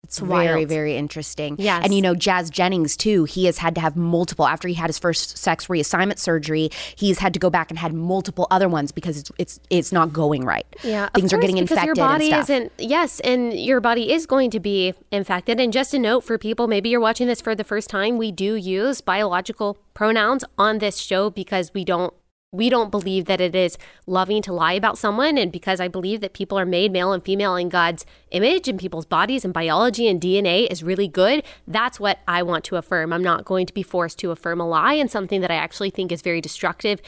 [0.04, 1.56] It's very, very interesting.
[1.58, 1.82] Yes.
[1.82, 4.88] And you know, Jazz Jennings, too, he has had to have multiple, after he had
[4.88, 8.92] his first sex reassignment surgery, he's had to go back and had multiple other ones
[8.92, 10.64] because it's it's, it's not going right.
[10.84, 11.08] Yeah.
[11.08, 11.86] Things course, are getting infected.
[11.86, 15.58] Your body and isn't, yes, and your body is going to be infected.
[15.58, 18.30] And just a note for people, maybe you're watching this for the first time, we
[18.30, 22.14] do use biological pronouns on this show because we don't
[22.56, 25.38] we don't believe that it is loving to lie about someone.
[25.38, 28.78] And because I believe that people are made male and female in God's image and
[28.78, 33.12] people's bodies and biology and DNA is really good, that's what I want to affirm.
[33.12, 35.90] I'm not going to be forced to affirm a lie and something that I actually
[35.90, 37.00] think is very destructive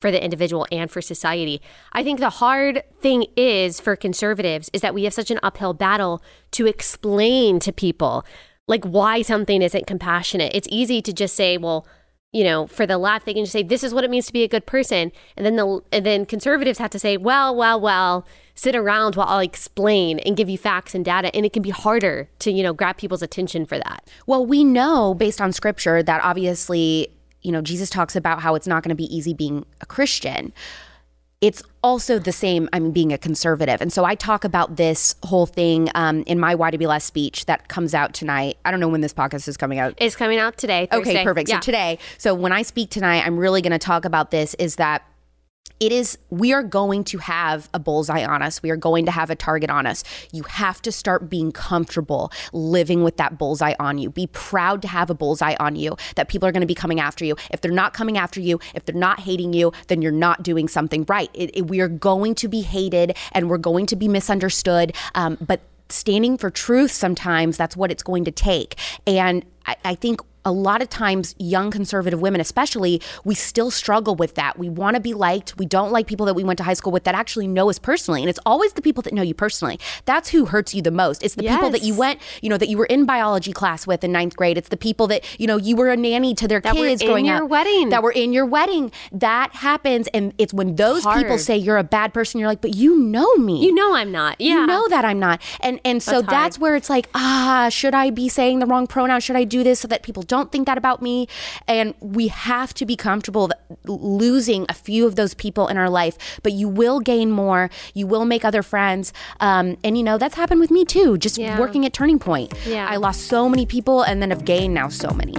[0.00, 1.62] for the individual and for society.
[1.92, 5.74] I think the hard thing is for conservatives is that we have such an uphill
[5.74, 8.26] battle to explain to people
[8.66, 10.52] like why something isn't compassionate.
[10.54, 11.86] It's easy to just say, well,
[12.32, 14.32] you know, for the left, they can just say, this is what it means to
[14.32, 15.12] be a good person.
[15.36, 19.28] And then the and then conservatives have to say, well, well, well, sit around while
[19.28, 21.34] I'll explain and give you facts and data.
[21.36, 24.08] And it can be harder to, you know, grab people's attention for that.
[24.26, 27.08] Well, we know based on scripture that obviously,
[27.42, 30.54] you know, Jesus talks about how it's not going to be easy being a Christian
[31.42, 35.44] it's also the same i'm being a conservative and so i talk about this whole
[35.44, 39.12] thing um, in my YWLS speech that comes out tonight i don't know when this
[39.12, 41.10] podcast is coming out it's coming out today Thursday.
[41.10, 41.56] okay perfect yeah.
[41.56, 44.76] so today so when i speak tonight i'm really going to talk about this is
[44.76, 45.02] that
[45.82, 48.62] it is we are going to have a bullseye on us.
[48.62, 50.04] We are going to have a target on us.
[50.30, 54.08] You have to start being comfortable living with that bullseye on you.
[54.08, 57.00] Be proud to have a bullseye on you that people are going to be coming
[57.00, 57.34] after you.
[57.50, 60.68] If they're not coming after you if they're not hating you then you're not doing
[60.68, 61.30] something right.
[61.34, 65.36] It, it, we are going to be hated and we're going to be misunderstood um,
[65.40, 68.76] but standing for truth sometimes that's what it's going to take.
[69.04, 74.14] And I, I think a lot of times young conservative women especially we still struggle
[74.14, 74.58] with that.
[74.58, 75.58] We want to be liked.
[75.58, 77.78] We don't like people that we went to high school with that actually know us
[77.78, 79.78] personally and it's always the people that know you personally.
[80.04, 81.22] That's who hurts you the most.
[81.22, 81.56] It's the yes.
[81.56, 84.36] people that you went you know that you were in biology class with in ninth
[84.36, 84.58] grade.
[84.58, 87.28] It's the people that you know you were a nanny to their that kids growing
[87.28, 87.34] up.
[87.34, 87.88] In your wedding.
[87.90, 88.90] That were in your wedding.
[89.12, 91.22] That happens and it's when those Hard.
[91.22, 93.64] people say you're a bad person you're like but you know me.
[93.64, 94.40] You know i'm not.
[94.40, 94.60] Yeah.
[94.60, 95.40] you know that i'm not.
[95.60, 98.86] And and so that's, that's where it's like ah should i be saying the wrong
[98.86, 99.20] pronoun?
[99.20, 101.28] Should i do this so that people don't think that about me.
[101.68, 103.50] And we have to be comfortable
[103.84, 107.68] losing a few of those people in our life, but you will gain more.
[107.92, 109.12] You will make other friends.
[109.40, 111.58] Um, and, you know, that's happened with me too, just yeah.
[111.60, 112.54] working at Turning Point.
[112.66, 112.88] Yeah.
[112.88, 115.36] I lost so many people and then have gained now so many.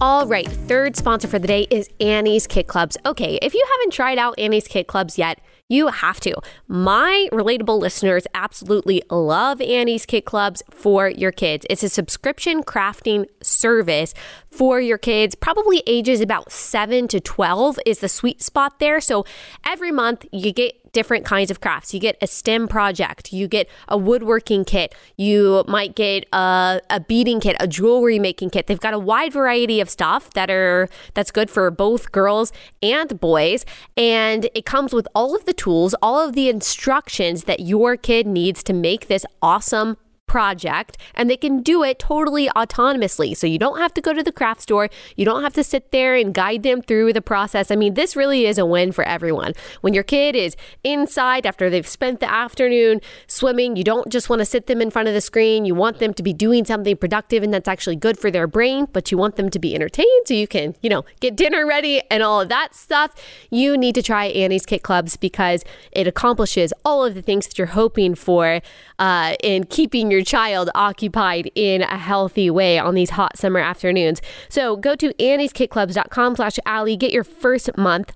[0.00, 2.98] All right, third sponsor for the day is Annie's Kit Clubs.
[3.04, 6.34] Okay, if you haven't tried out Annie's Kit Clubs yet, you have to.
[6.68, 11.66] My relatable listeners absolutely love Annie's Kit Clubs for your kids.
[11.68, 14.14] It's a subscription crafting service
[14.56, 19.00] for your kids, probably ages about 7 to 12 is the sweet spot there.
[19.00, 19.26] So
[19.66, 21.92] every month you get different kinds of crafts.
[21.92, 27.00] You get a STEM project, you get a woodworking kit, you might get a, a
[27.00, 28.66] beading kit, a jewelry making kit.
[28.66, 32.50] They've got a wide variety of stuff that are that's good for both girls
[32.82, 37.60] and boys, and it comes with all of the tools, all of the instructions that
[37.60, 39.98] your kid needs to make this awesome
[40.36, 43.34] project and they can do it totally autonomously.
[43.34, 44.90] So you don't have to go to the craft store.
[45.16, 47.70] You don't have to sit there and guide them through the process.
[47.70, 49.54] I mean, this really is a win for everyone.
[49.80, 54.40] When your kid is inside after they've spent the afternoon swimming, you don't just want
[54.40, 55.64] to sit them in front of the screen.
[55.64, 58.88] You want them to be doing something productive and that's actually good for their brain,
[58.92, 62.02] but you want them to be entertained so you can, you know, get dinner ready
[62.10, 63.14] and all of that stuff.
[63.50, 67.56] You need to try Annie's Kit Clubs because it accomplishes all of the things that
[67.56, 68.60] you're hoping for
[68.98, 74.20] uh, in keeping your child occupied in a healthy way on these hot summer afternoons.
[74.48, 78.12] So go to annieskitclubs.com slash Allie, get your first month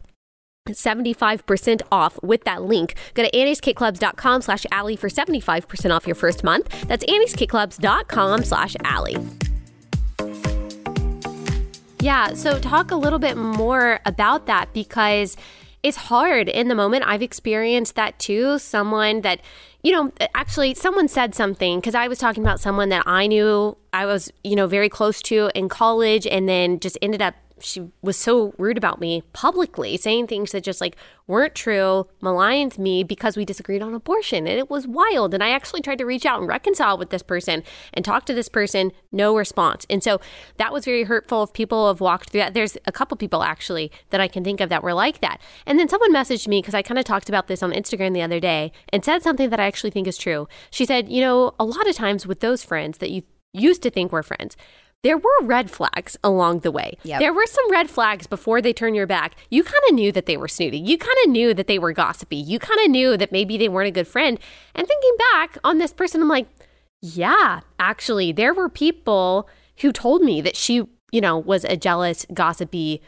[0.68, 2.94] 75% off with that link.
[3.14, 6.68] Go to annieskitclubs.com slash Allie for 75% off your first month.
[6.86, 9.16] That's annieskitclubs.com slash Allie.
[12.00, 12.34] Yeah.
[12.34, 15.36] So, talk a little bit more about that because
[15.82, 17.04] it's hard in the moment.
[17.06, 18.58] I've experienced that too.
[18.58, 19.40] Someone that,
[19.82, 23.76] you know, actually, someone said something because I was talking about someone that I knew
[23.92, 27.90] I was, you know, very close to in college and then just ended up she
[28.02, 30.96] was so rude about me publicly, saying things that just like
[31.26, 34.46] weren't true, maligned me because we disagreed on abortion.
[34.46, 35.32] And it was wild.
[35.32, 37.62] And I actually tried to reach out and reconcile with this person
[37.94, 39.86] and talk to this person, no response.
[39.88, 40.20] And so
[40.56, 41.44] that was very hurtful.
[41.44, 44.60] If people have walked through that, there's a couple people actually that I can think
[44.60, 45.40] of that were like that.
[45.66, 48.22] And then someone messaged me because I kind of talked about this on Instagram the
[48.22, 50.48] other day and said something that I actually think is true.
[50.70, 53.90] She said, you know, a lot of times with those friends that you used to
[53.90, 54.56] think were friends,
[55.02, 56.98] there were red flags along the way.
[57.04, 57.20] Yep.
[57.20, 59.34] There were some red flags before they turn your back.
[59.50, 60.78] You kind of knew that they were snooty.
[60.78, 62.36] You kind of knew that they were gossipy.
[62.36, 64.38] You kind of knew that maybe they weren't a good friend.
[64.74, 66.48] And thinking back on this person, I'm like,
[67.00, 69.48] yeah, actually, there were people
[69.80, 73.00] who told me that she, you know, was a jealous, gossipy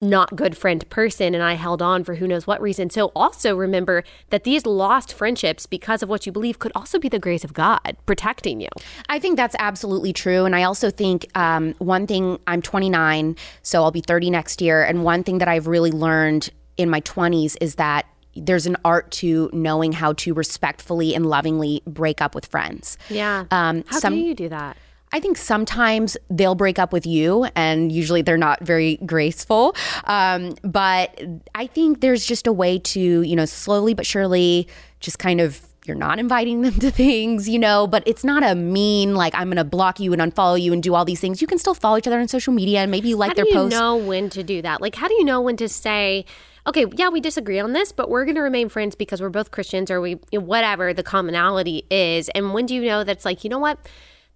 [0.00, 2.88] not good friend person and I held on for who knows what reason.
[2.88, 7.08] So also remember that these lost friendships because of what you believe could also be
[7.08, 8.68] the grace of God protecting you.
[9.10, 10.46] I think that's absolutely true.
[10.46, 14.82] And I also think um, one thing, I'm 29, so I'll be 30 next year.
[14.82, 19.10] And one thing that I've really learned in my 20s is that there's an art
[19.10, 22.96] to knowing how to respectfully and lovingly break up with friends.
[23.10, 23.44] Yeah.
[23.50, 24.78] Um, how some, do you do that?
[25.12, 29.74] I think sometimes they'll break up with you, and usually they're not very graceful.
[30.04, 31.20] Um, but
[31.54, 34.68] I think there's just a way to, you know, slowly but surely
[35.00, 38.54] just kind of you're not inviting them to things, you know, but it's not a
[38.54, 41.40] mean like I'm going to block you and unfollow you and do all these things.
[41.40, 43.44] You can still follow each other on social media and maybe you like how their
[43.46, 43.56] posts.
[43.56, 44.80] How do you know when to do that?
[44.80, 46.24] Like, how do you know when to say?
[46.66, 49.50] Okay, yeah, we disagree on this, but we're going to remain friends because we're both
[49.50, 52.28] Christians or we, whatever the commonality is.
[52.30, 53.78] And when do you know that's like, you know what?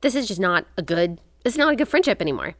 [0.04, 2.54] This is just not a good this is not a good friendship anymore.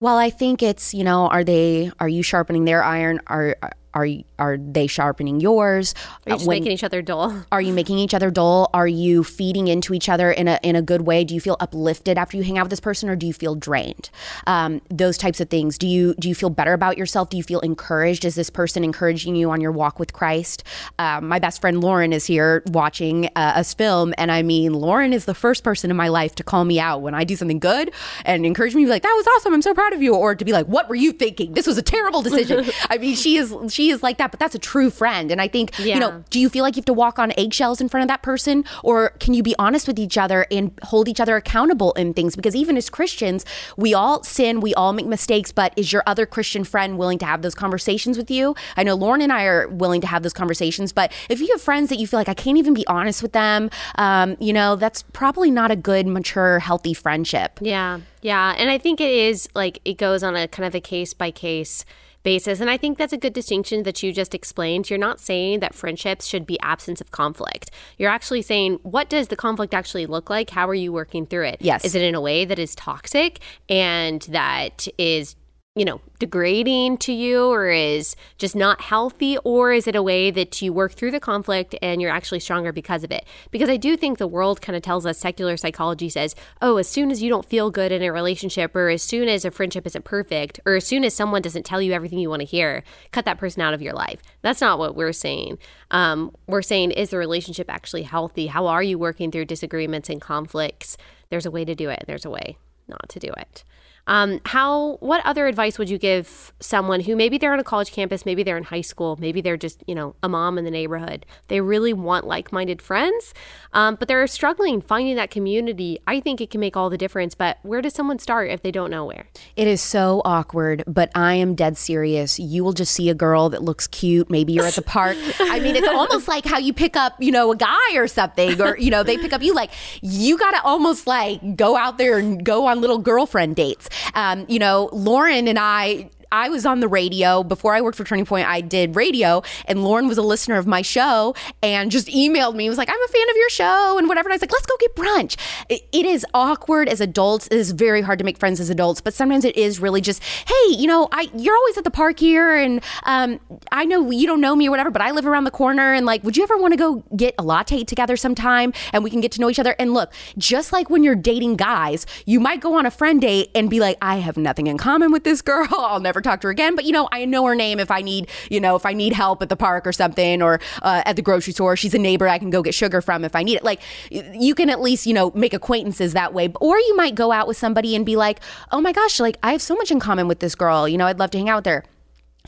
[0.00, 3.20] Well, I think it's, you know, are they are you sharpening their iron?
[3.26, 3.56] Are
[3.94, 4.06] are
[4.38, 5.94] are they sharpening yours?
[6.26, 7.44] Are you just when, making each other dull?
[7.52, 8.70] Are you making each other dull?
[8.72, 11.24] Are you feeding into each other in a in a good way?
[11.24, 13.54] Do you feel uplifted after you hang out with this person, or do you feel
[13.54, 14.10] drained?
[14.46, 15.78] Um, those types of things.
[15.78, 17.30] Do you do you feel better about yourself?
[17.30, 18.24] Do you feel encouraged?
[18.24, 20.64] Is this person encouraging you on your walk with Christ?
[20.98, 25.12] Um, my best friend Lauren is here watching uh, us film, and I mean, Lauren
[25.12, 27.58] is the first person in my life to call me out when I do something
[27.58, 27.92] good
[28.24, 29.54] and encourage me, like, "That was awesome!
[29.54, 31.54] I'm so proud of you," or to be like, "What were you thinking?
[31.54, 34.54] This was a terrible decision." I mean, she is she is like that, but that's
[34.54, 35.30] a true friend.
[35.30, 35.94] And I think, yeah.
[35.94, 38.08] you know, do you feel like you have to walk on eggshells in front of
[38.08, 38.64] that person?
[38.82, 42.36] Or can you be honest with each other and hold each other accountable in things?
[42.36, 43.44] Because even as Christians,
[43.76, 47.26] we all sin, we all make mistakes, but is your other Christian friend willing to
[47.26, 48.54] have those conversations with you?
[48.76, 51.62] I know Lauren and I are willing to have those conversations, but if you have
[51.62, 54.76] friends that you feel like I can't even be honest with them, um, you know,
[54.76, 57.58] that's probably not a good, mature, healthy friendship.
[57.60, 58.00] Yeah.
[58.22, 58.54] Yeah.
[58.56, 61.30] And I think it is like it goes on a kind of a case by
[61.30, 61.84] case
[62.22, 62.60] basis.
[62.60, 64.90] And I think that's a good distinction that you just explained.
[64.90, 67.70] You're not saying that friendships should be absence of conflict.
[67.96, 70.50] You're actually saying, what does the conflict actually look like?
[70.50, 71.58] How are you working through it?
[71.60, 71.84] Yes.
[71.84, 75.36] Is it in a way that is toxic and that is
[75.78, 79.38] you know, degrading to you or is just not healthy?
[79.44, 82.72] Or is it a way that you work through the conflict and you're actually stronger
[82.72, 83.24] because of it?
[83.52, 86.88] Because I do think the world kind of tells us, secular psychology says, oh, as
[86.88, 89.86] soon as you don't feel good in a relationship, or as soon as a friendship
[89.86, 92.82] isn't perfect, or as soon as someone doesn't tell you everything you want to hear,
[93.12, 94.20] cut that person out of your life.
[94.42, 95.58] That's not what we're saying.
[95.92, 98.48] Um, we're saying, is the relationship actually healthy?
[98.48, 100.96] How are you working through disagreements and conflicts?
[101.30, 103.64] There's a way to do it, there's a way not to do it.
[104.08, 104.96] Um, how?
[105.00, 108.42] What other advice would you give someone who maybe they're on a college campus, maybe
[108.42, 111.26] they're in high school, maybe they're just you know a mom in the neighborhood.
[111.48, 113.34] They really want like-minded friends,
[113.72, 116.00] um, but they're struggling finding that community.
[116.06, 117.34] I think it can make all the difference.
[117.34, 119.28] But where does someone start if they don't know where?
[119.56, 122.38] It is so awkward, but I am dead serious.
[122.38, 124.30] You will just see a girl that looks cute.
[124.30, 125.16] Maybe you're at the park.
[125.38, 128.60] I mean, it's almost like how you pick up, you know, a guy or something,
[128.60, 129.54] or you know, they pick up you.
[129.54, 133.88] Like you got to almost like go out there and go on little girlfriend dates.
[134.14, 138.04] Um, you know, Lauren and I I was on the radio before I worked for
[138.04, 138.46] Turning Point.
[138.48, 142.68] I did radio, and Lauren was a listener of my show and just emailed me.
[142.68, 144.66] Was like, "I'm a fan of your show and whatever." And I was like, "Let's
[144.66, 145.36] go get brunch."
[145.68, 147.46] it, it is awkward as adults.
[147.48, 150.22] It is very hard to make friends as adults, but sometimes it is really just,
[150.22, 153.40] "Hey, you know, I you're always at the park here, and um,
[153.72, 156.06] I know you don't know me or whatever, but I live around the corner, and
[156.06, 159.20] like, would you ever want to go get a latte together sometime, and we can
[159.20, 162.60] get to know each other?" And look, just like when you're dating guys, you might
[162.60, 165.42] go on a friend date and be like, "I have nothing in common with this
[165.42, 165.68] girl.
[165.78, 166.74] I'll never." Never talk to her again.
[166.74, 169.12] But you know, I know her name if I need, you know, if I need
[169.12, 171.76] help at the park or something, or uh, at the grocery store.
[171.76, 173.64] She's a neighbor I can go get sugar from if I need it.
[173.64, 176.52] Like you can at least, you know, make acquaintances that way.
[176.60, 178.40] Or you might go out with somebody and be like,
[178.72, 180.88] oh my gosh, like I have so much in common with this girl.
[180.88, 181.84] You know, I'd love to hang out with her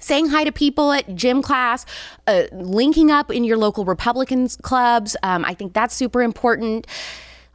[0.03, 1.85] saying hi to people at gym class,
[2.27, 5.15] uh, linking up in your local Republicans clubs.
[5.23, 6.87] Um, I think that's super important.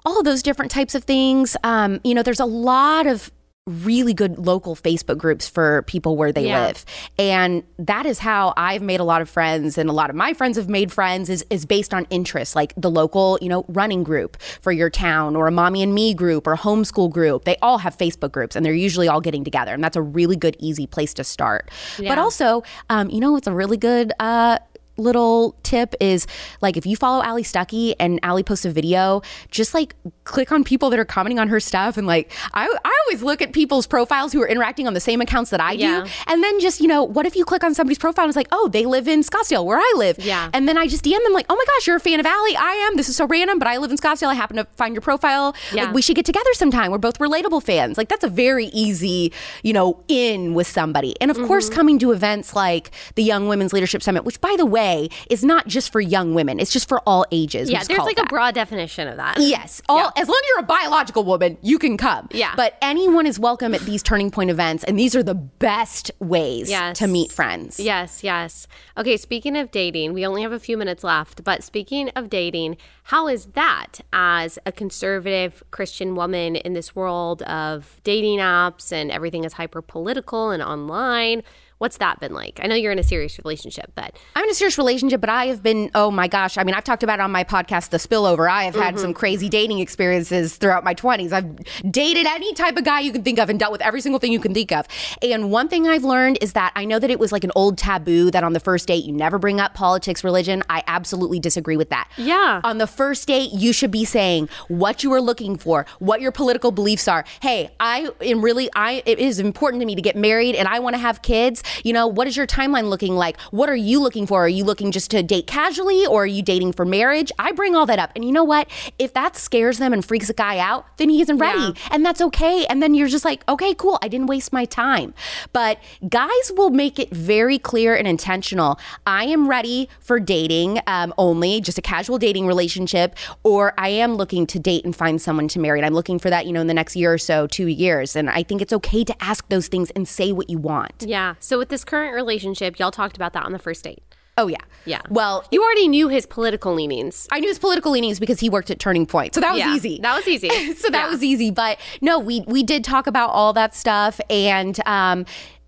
[0.05, 1.57] All of those different types of things.
[1.63, 3.31] Um, you know, there's a lot of
[3.67, 6.67] really good local Facebook groups for people where they yeah.
[6.67, 6.85] live.
[7.17, 10.35] And that is how I've made a lot of friends and a lot of my
[10.35, 14.03] friends have made friends is is based on interest, like the local, you know, running
[14.03, 17.45] group for your town or a mommy and me group or homeschool group.
[17.45, 19.73] They all have Facebook groups and they're usually all getting together.
[19.73, 21.71] And that's a really good, easy place to start.
[21.97, 22.09] Yeah.
[22.09, 22.61] But also,
[22.91, 24.59] um, you know, it's a really good uh,
[24.97, 26.27] little tip is
[26.61, 29.21] like if you follow Allie Stuckey and Allie posts a video,
[29.51, 32.99] just like click on people that are commenting on her stuff and like I, I
[33.07, 36.03] always look at people's profiles who are interacting on the same accounts that I yeah.
[36.03, 36.09] do.
[36.27, 38.47] And then just, you know, what if you click on somebody's profile and it's like,
[38.51, 40.19] oh, they live in Scottsdale where I live.
[40.19, 40.49] Yeah.
[40.53, 42.55] And then I just DM them like, oh my gosh, you're a fan of Allie.
[42.55, 42.97] I am.
[42.97, 44.27] This is so random, but I live in Scottsdale.
[44.27, 45.55] I happen to find your profile.
[45.73, 45.85] Yeah.
[45.85, 46.91] Like, we should get together sometime.
[46.91, 47.97] We're both relatable fans.
[47.97, 49.31] Like that's a very easy,
[49.63, 51.15] you know, in with somebody.
[51.21, 51.47] And of mm-hmm.
[51.47, 54.84] course, coming to events like the Young Women's Leadership Summit, which by the way
[55.29, 56.59] is not just for young women.
[56.59, 57.69] It's just for all ages.
[57.69, 59.39] Yeah, there's like a broad definition of that.
[59.39, 59.81] Yes.
[59.89, 60.21] All yeah.
[60.21, 62.27] as long as you're a biological woman, you can come.
[62.31, 62.53] Yeah.
[62.55, 66.69] But anyone is welcome at these turning point events and these are the best ways
[66.69, 66.97] yes.
[66.99, 67.79] to meet friends.
[67.79, 68.67] Yes, yes.
[68.97, 72.77] Okay, speaking of dating, we only have a few minutes left, but speaking of dating,
[73.03, 79.11] how is that as a conservative Christian woman in this world of dating apps and
[79.11, 81.43] everything is hyper political and online?
[81.77, 82.61] What's that been like?
[82.63, 85.47] I know you're in a serious relationship, but I'm in a serious relationship, but I
[85.47, 86.57] have been, oh my gosh.
[86.57, 88.49] I mean, I've talked about it on my podcast, The Spillover.
[88.49, 89.01] I have had mm-hmm.
[89.01, 91.33] some crazy dating experiences throughout my 20s.
[91.33, 94.19] I've dated any type of guy you can think of and dealt with every single
[94.19, 94.87] thing you can think of.
[95.21, 97.77] And one thing I've learned is that I know that it was like an old
[97.77, 100.63] taboo that on the first date, you never bring up politics, religion.
[100.69, 102.09] I absolutely disagree with that.
[102.15, 102.61] Yeah.
[102.63, 106.31] On the first date, you should be saying what you are looking for, what your
[106.31, 107.25] political beliefs are.
[107.41, 110.79] Hey, I am really, I, it is important to me to get married and I
[110.79, 113.39] want to have kids you know, what is your timeline looking like?
[113.51, 114.45] What are you looking for?
[114.45, 117.31] Are you looking just to date casually or are you dating for marriage?
[117.39, 118.11] I bring all that up.
[118.15, 118.67] And you know what?
[118.99, 121.59] If that scares them and freaks a guy out, then he isn't ready.
[121.59, 121.73] Yeah.
[121.91, 122.65] And that's okay.
[122.65, 123.99] And then you're just like, okay, cool.
[124.01, 125.13] I didn't waste my time.
[125.53, 128.79] But guys will make it very clear and intentional.
[129.05, 134.15] I am ready for dating um, only, just a casual dating relationship, or I am
[134.15, 135.79] looking to date and find someone to marry.
[135.79, 138.15] And I'm looking for that, you know, in the next year or so, two years.
[138.15, 141.05] And I think it's okay to ask those things and say what you want.
[141.05, 141.35] Yeah.
[141.39, 144.03] So with this current relationship, y'all talked about that on the first date.
[144.37, 145.01] Oh yeah, yeah.
[145.09, 147.25] Well, you already knew his political leanings.
[147.31, 149.73] I knew his political leanings because he worked at Turning Point, so that was yeah,
[149.73, 149.99] easy.
[150.01, 150.49] That was easy.
[150.75, 151.09] so that yeah.
[151.09, 151.51] was easy.
[151.51, 155.25] But no, we we did talk about all that stuff, and um,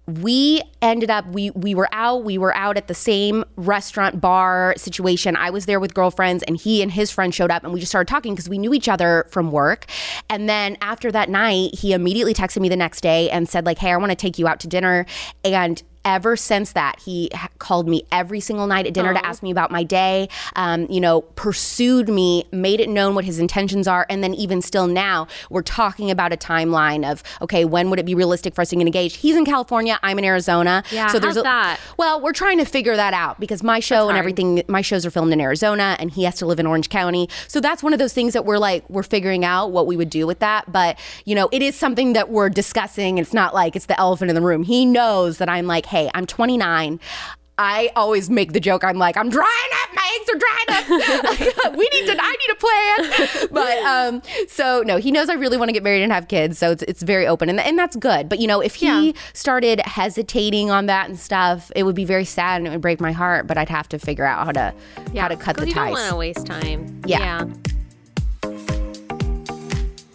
[0.08, 4.74] we ended up we we were out we were out at the same restaurant bar
[4.78, 5.36] situation.
[5.36, 7.92] I was there with girlfriends and he and his friend showed up and we just
[7.92, 9.86] started talking because we knew each other from work.
[10.30, 13.80] And then after that night he immediately texted me the next day and said like
[13.80, 15.06] hey i want to take you out to dinner.
[15.44, 19.44] And ever since that, he ha- called me every single night at dinner to ask
[19.44, 23.90] me about my day, um, you know, pursued me, made it known what his intentions
[23.90, 24.06] are.
[24.10, 28.06] And then even still now, we're talking about a timeline of, okay, when would it
[28.06, 29.18] be realistic for us to get engaged?
[29.18, 30.82] He's in California, I'm in Arizona.
[30.92, 31.78] Yeah, so there's a, that?
[31.98, 35.12] Well, we're trying to figure that out because my show and everything, my shows are
[35.12, 37.28] filmed in Arizona and he has to live in Orange County.
[37.50, 40.10] So that's one of those things that we're like, we're figuring out what we would
[40.10, 40.72] do with that.
[40.72, 43.18] But, you know, it is something that we're discussing.
[43.18, 44.64] It's not like it's the elephant in the room.
[44.64, 47.00] He knows that I'm like, hey, hey, I'm 29.
[47.60, 48.84] I always make the joke.
[48.84, 49.96] I'm like, I'm drying up.
[49.96, 51.76] My eggs are drying up.
[51.76, 52.16] we need to.
[52.20, 53.48] I need a plan.
[53.58, 56.60] But um, so no, he knows I really want to get married and have kids.
[56.60, 58.30] So it's it's very open, and and that's good.
[58.30, 59.12] But you know, if he yeah.
[59.34, 63.00] started hesitating on that and stuff, it would be very sad and it would break
[63.02, 63.48] my heart.
[63.48, 64.74] But I'd have to figure out how to
[65.14, 65.24] yeah.
[65.24, 65.70] how to cut the ties.
[65.70, 67.02] You don't want to waste time.
[67.08, 67.20] yeah.
[67.20, 67.74] yeah.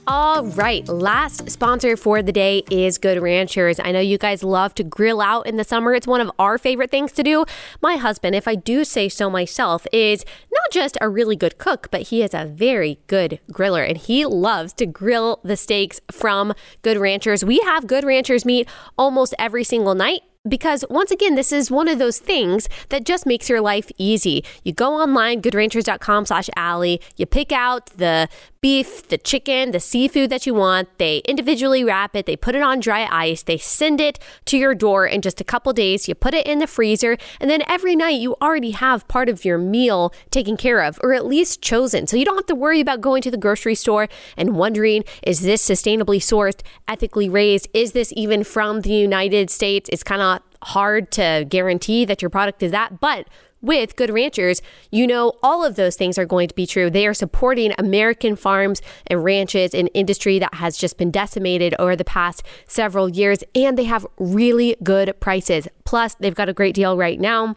[0.05, 3.79] All right, last sponsor for the day is Good Ranchers.
[3.79, 5.95] I know you guys love to grill out in the summer.
[5.95, 7.45] It's one of our favorite things to do.
[7.81, 11.87] My husband, if I do say so myself, is not just a really good cook,
[11.93, 16.53] but he is a very good griller and he loves to grill the steaks from
[16.83, 17.45] Good Ranchers.
[17.45, 21.87] We have Good Ranchers meat almost every single night because once again, this is one
[21.87, 24.45] of those things that just makes your life easy.
[24.65, 28.29] You go online, goodranchers.com slash Allie, you pick out the
[28.61, 30.89] beef, the chicken, the seafood that you want.
[30.99, 34.75] They individually wrap it, they put it on dry ice, they send it to your
[34.75, 36.09] door in just a couple days.
[36.09, 39.45] You put it in the freezer, and then every night you already have part of
[39.45, 42.07] your meal taken care of, or at least chosen.
[42.07, 45.41] So you don't have to worry about going to the grocery store and wondering, is
[45.41, 47.69] this sustainably sourced, ethically raised?
[47.75, 49.91] Is this even from the United States?
[49.93, 50.32] It's kind of
[50.63, 53.29] hard to guarantee that your product is that, but
[53.63, 54.61] with Good Ranchers,
[54.91, 56.91] you know all of those things are going to be true.
[56.91, 61.95] They are supporting American farms and ranches, an industry that has just been decimated over
[61.95, 65.69] the past several years, and they have really good prices.
[65.85, 67.55] Plus, they've got a great deal right now.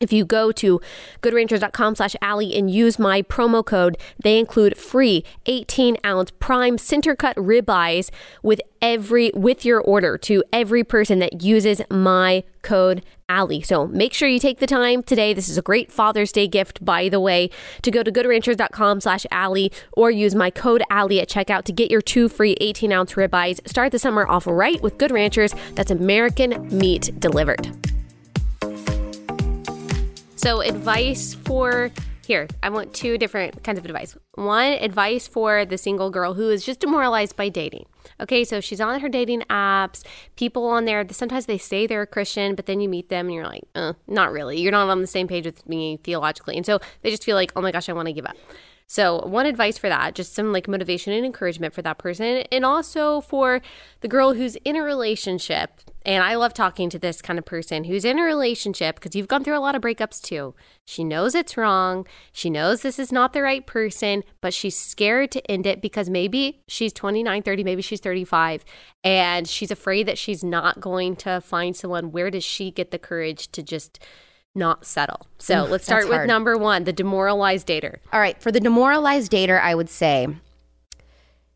[0.00, 0.80] If you go to
[1.20, 7.14] goodranchers.com slash Allie and use my promo code, they include free 18 ounce prime center
[7.14, 8.08] cut ribeyes
[8.42, 13.60] with every with your order to every person that uses my code Allie.
[13.60, 15.34] So make sure you take the time today.
[15.34, 17.50] This is a great Father's Day gift, by the way,
[17.82, 21.90] to go to goodranchers.com slash Allie or use my code Allie at checkout to get
[21.90, 23.68] your two free 18 ounce ribeyes.
[23.68, 25.54] Start the summer off right with Good Ranchers.
[25.74, 27.70] That's American meat delivered.
[30.42, 31.90] So, advice for
[32.26, 34.16] here, I want two different kinds of advice.
[34.36, 37.84] One, advice for the single girl who is just demoralized by dating.
[38.18, 40.02] Okay, so she's on her dating apps.
[40.36, 43.34] People on there, sometimes they say they're a Christian, but then you meet them and
[43.34, 44.58] you're like, uh, not really.
[44.58, 46.56] You're not on the same page with me theologically.
[46.56, 48.36] And so they just feel like, oh my gosh, I want to give up.
[48.90, 52.42] So, one advice for that, just some like motivation and encouragement for that person.
[52.50, 53.62] And also for
[54.00, 55.80] the girl who's in a relationship.
[56.04, 59.28] And I love talking to this kind of person who's in a relationship because you've
[59.28, 60.56] gone through a lot of breakups too.
[60.84, 62.04] She knows it's wrong.
[62.32, 66.10] She knows this is not the right person, but she's scared to end it because
[66.10, 68.64] maybe she's 29, 30, maybe she's 35,
[69.04, 72.10] and she's afraid that she's not going to find someone.
[72.10, 74.00] Where does she get the courage to just
[74.54, 75.26] not settle.
[75.38, 77.98] So let's start with number one the demoralized dater.
[78.12, 78.40] All right.
[78.42, 80.28] For the demoralized dater, I would say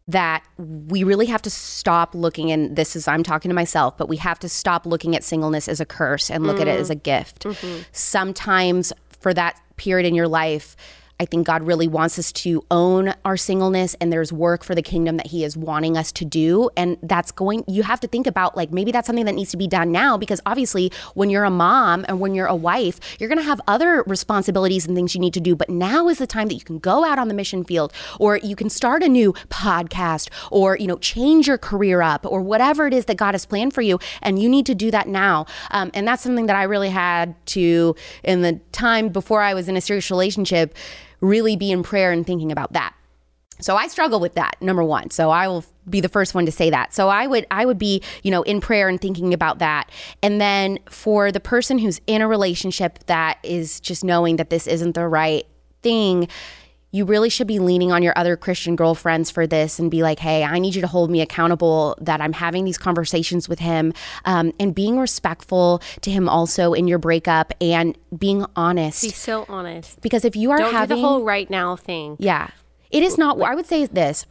[0.06, 4.08] that we really have to stop looking, and this is, I'm talking to myself, but
[4.08, 6.62] we have to stop looking at singleness as a curse and look mm.
[6.62, 7.44] at it as a gift.
[7.44, 7.82] Mm-hmm.
[7.92, 10.76] Sometimes for that period in your life,
[11.20, 14.82] I think God really wants us to own our singleness and there's work for the
[14.82, 16.70] kingdom that He is wanting us to do.
[16.76, 19.56] And that's going, you have to think about like maybe that's something that needs to
[19.56, 23.28] be done now because obviously when you're a mom and when you're a wife, you're
[23.28, 25.54] going to have other responsibilities and things you need to do.
[25.54, 28.38] But now is the time that you can go out on the mission field or
[28.38, 32.86] you can start a new podcast or, you know, change your career up or whatever
[32.86, 33.98] it is that God has planned for you.
[34.22, 35.46] And you need to do that now.
[35.70, 37.94] Um, and that's something that I really had to,
[38.24, 40.74] in the time before I was in a serious relationship,
[41.24, 42.94] really be in prayer and thinking about that.
[43.60, 45.10] So I struggle with that number 1.
[45.10, 46.92] So I will be the first one to say that.
[46.92, 49.90] So I would I would be, you know, in prayer and thinking about that.
[50.22, 54.66] And then for the person who's in a relationship that is just knowing that this
[54.66, 55.46] isn't the right
[55.82, 56.28] thing,
[56.94, 60.20] you really should be leaning on your other Christian girlfriends for this and be like,
[60.20, 63.92] hey, I need you to hold me accountable that I'm having these conversations with him
[64.26, 69.02] um, and being respectful to him also in your breakup and being honest.
[69.02, 70.00] Be so honest.
[70.02, 72.14] Because if you are Don't having do the whole right now thing.
[72.20, 72.50] Yeah.
[72.92, 74.24] It is not, I would say this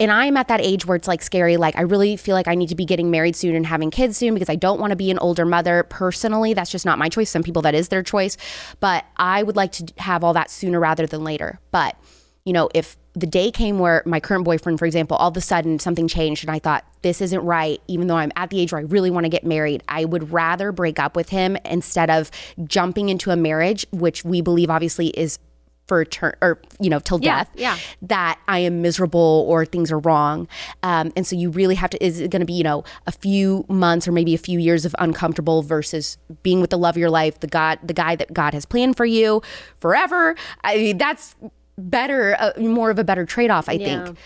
[0.00, 1.56] and I am at that age where it's like scary.
[1.56, 4.16] Like, I really feel like I need to be getting married soon and having kids
[4.16, 5.84] soon because I don't want to be an older mother.
[5.84, 7.30] Personally, that's just not my choice.
[7.30, 8.36] Some people, that is their choice.
[8.80, 11.60] But I would like to have all that sooner rather than later.
[11.70, 11.96] But,
[12.44, 15.40] you know, if the day came where my current boyfriend, for example, all of a
[15.40, 18.72] sudden something changed and I thought, this isn't right, even though I'm at the age
[18.72, 22.10] where I really want to get married, I would rather break up with him instead
[22.10, 22.32] of
[22.64, 25.38] jumping into a marriage, which we believe obviously is
[25.86, 27.78] for a turn or you know till yeah, death yeah.
[28.00, 30.48] that i am miserable or things are wrong
[30.82, 33.12] um, and so you really have to is it going to be you know a
[33.12, 36.98] few months or maybe a few years of uncomfortable versus being with the love of
[36.98, 39.42] your life the god the guy that god has planned for you
[39.80, 41.36] forever i mean that's
[41.76, 44.04] better uh, more of a better trade-off i yeah.
[44.04, 44.18] think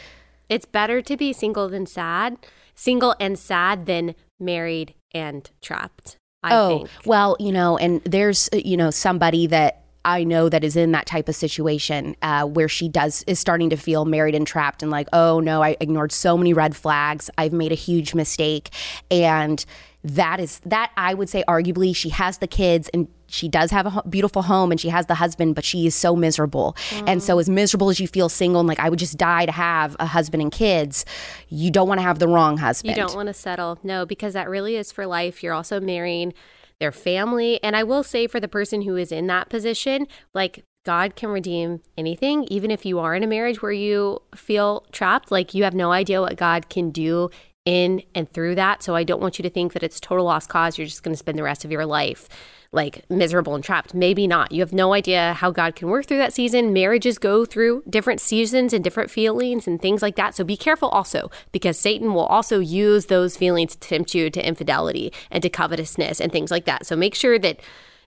[0.49, 2.37] it's better to be single than sad
[2.75, 6.91] single and sad than married and trapped I oh think.
[7.05, 10.93] well you know and there's uh, you know somebody that I know that is in
[10.93, 14.83] that type of situation uh, where she does is starting to feel married and trapped
[14.83, 17.31] and like, oh no, I ignored so many red flags.
[17.37, 18.71] I've made a huge mistake,
[19.11, 19.65] and
[20.05, 23.87] that is that I would say arguably she has the kids and she does have
[23.87, 26.75] a beautiful home and she has the husband, but she is so miserable.
[26.91, 27.09] Mm.
[27.09, 29.53] And so, as miserable as you feel single, and like I would just die to
[29.53, 31.05] have a husband and kids,
[31.49, 32.97] you don't want to have the wrong husband.
[32.97, 33.79] You don't want to settle.
[33.83, 35.43] No, because that really is for life.
[35.43, 36.33] You're also marrying
[36.81, 37.63] their family.
[37.63, 41.31] And I will say for the person who is in that position, like God can
[41.31, 45.65] redeem anything, even if you are in a marriage where you feel trapped, like you
[45.65, 47.31] have no idea what God can do
[47.65, 48.83] in and through that.
[48.83, 50.79] So I don't want you to think that it's total lost cause.
[50.79, 52.29] You're just going to spend the rest of your life
[52.71, 53.95] like miserable and trapped.
[53.95, 54.53] Maybe not.
[54.53, 56.73] You have no idea how God can work through that season.
[56.73, 60.35] Marriages go through different seasons and different feelings and things like that.
[60.35, 64.47] So be careful also because Satan will also use those feelings to tempt you to
[64.47, 66.85] infidelity and to covetousness and things like that.
[66.85, 67.61] So make sure that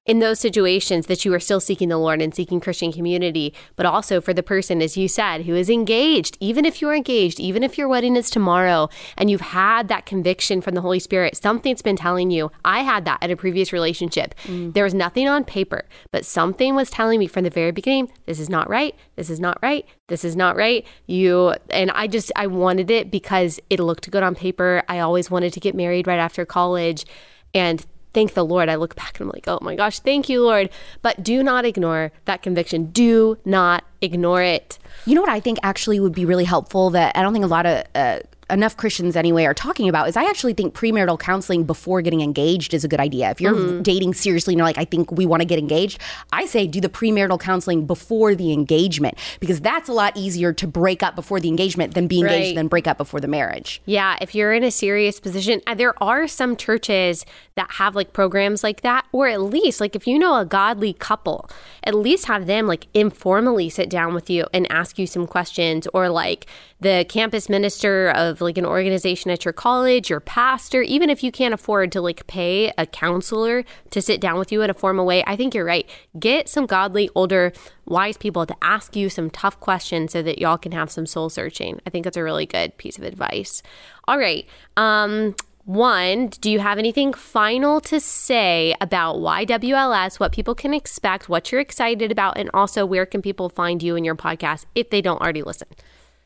[0.06, 3.86] in those situations that you are still seeking the Lord and seeking Christian community, but
[3.86, 7.62] also for the person, as you said, who is engaged, even if you're engaged, even
[7.62, 11.84] if your wedding is tomorrow and you've had that conviction from the Holy Spirit, something's
[11.84, 12.52] been telling you.
[12.66, 14.34] I had that at a previous relationship.
[14.46, 14.74] Mm.
[14.74, 18.40] There was nothing on paper, but something was telling me from the very beginning, this
[18.40, 20.86] is not right, this is not right, this is not right.
[21.06, 24.82] You, and I just, I wanted it because it looked good on paper.
[24.90, 27.06] I always wanted to get married right after college.
[27.54, 28.70] And thank the Lord.
[28.70, 30.70] I look back and I'm like, oh my gosh, thank you, Lord.
[31.02, 32.86] But do not ignore that conviction.
[32.88, 34.80] Do not ignore it.
[35.06, 37.50] You know what I think actually would be really helpful that I don't think a
[37.50, 38.20] lot of uh,
[38.52, 42.74] enough Christians anyway are talking about is I actually think premarital counseling before getting engaged
[42.74, 43.32] is a good idea.
[43.32, 43.82] If you're mm-hmm.
[43.82, 46.00] dating seriously and you're like, I think we want to get engaged,
[46.32, 50.68] I say do the premarital counseling before the engagement because that's a lot easier to
[50.68, 52.56] break up before the engagement than be engaged right.
[52.56, 53.82] than break up before the marriage.
[53.86, 57.26] Yeah, if you're in a serious position, there are some churches
[57.56, 60.94] that have like programs like that, or at least like if you know a godly
[60.94, 61.50] couple,
[61.84, 65.88] at least have them like informally sit down with you and ask you some questions,
[65.94, 66.46] or like
[66.80, 71.32] the campus minister of like an organization at your college, your pastor, even if you
[71.32, 75.06] can't afford to like pay a counselor to sit down with you in a formal
[75.06, 75.90] way, I think you're right.
[76.20, 77.54] Get some godly, older,
[77.86, 81.30] wise people to ask you some tough questions so that y'all can have some soul
[81.30, 81.80] searching.
[81.86, 83.62] I think that's a really good piece of advice.
[84.08, 84.48] All right.
[84.78, 85.36] Um,
[85.66, 91.52] one, do you have anything final to say about YWLS, what people can expect, what
[91.52, 95.02] you're excited about, and also where can people find you and your podcast if they
[95.02, 95.68] don't already listen?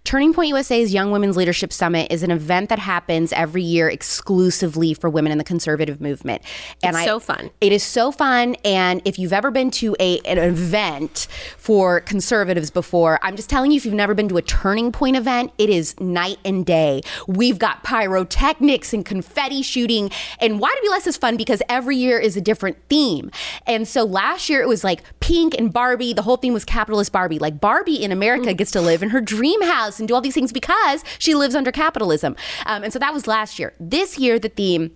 [0.05, 4.93] Turning Point USA's Young Women's Leadership Summit is an event that happens every year exclusively
[4.93, 6.43] for women in the conservative movement.
[6.83, 7.49] And it's I, so fun.
[7.59, 8.55] It is so fun.
[8.63, 11.27] And if you've ever been to a, an event
[11.57, 15.17] for conservatives before, I'm just telling you, if you've never been to a Turning Point
[15.17, 17.01] event, it is night and day.
[17.27, 20.11] We've got pyrotechnics and confetti shooting.
[20.39, 23.31] And YWLS is fun because every year is a different theme.
[23.65, 26.13] And so last year it was like pink and Barbie.
[26.13, 27.39] The whole theme was capitalist Barbie.
[27.39, 30.33] Like Barbie in America gets to live in her dream house and do all these
[30.33, 32.35] things because she lives under capitalism.
[32.65, 33.73] Um, and so that was last year.
[33.79, 34.91] This year, the theme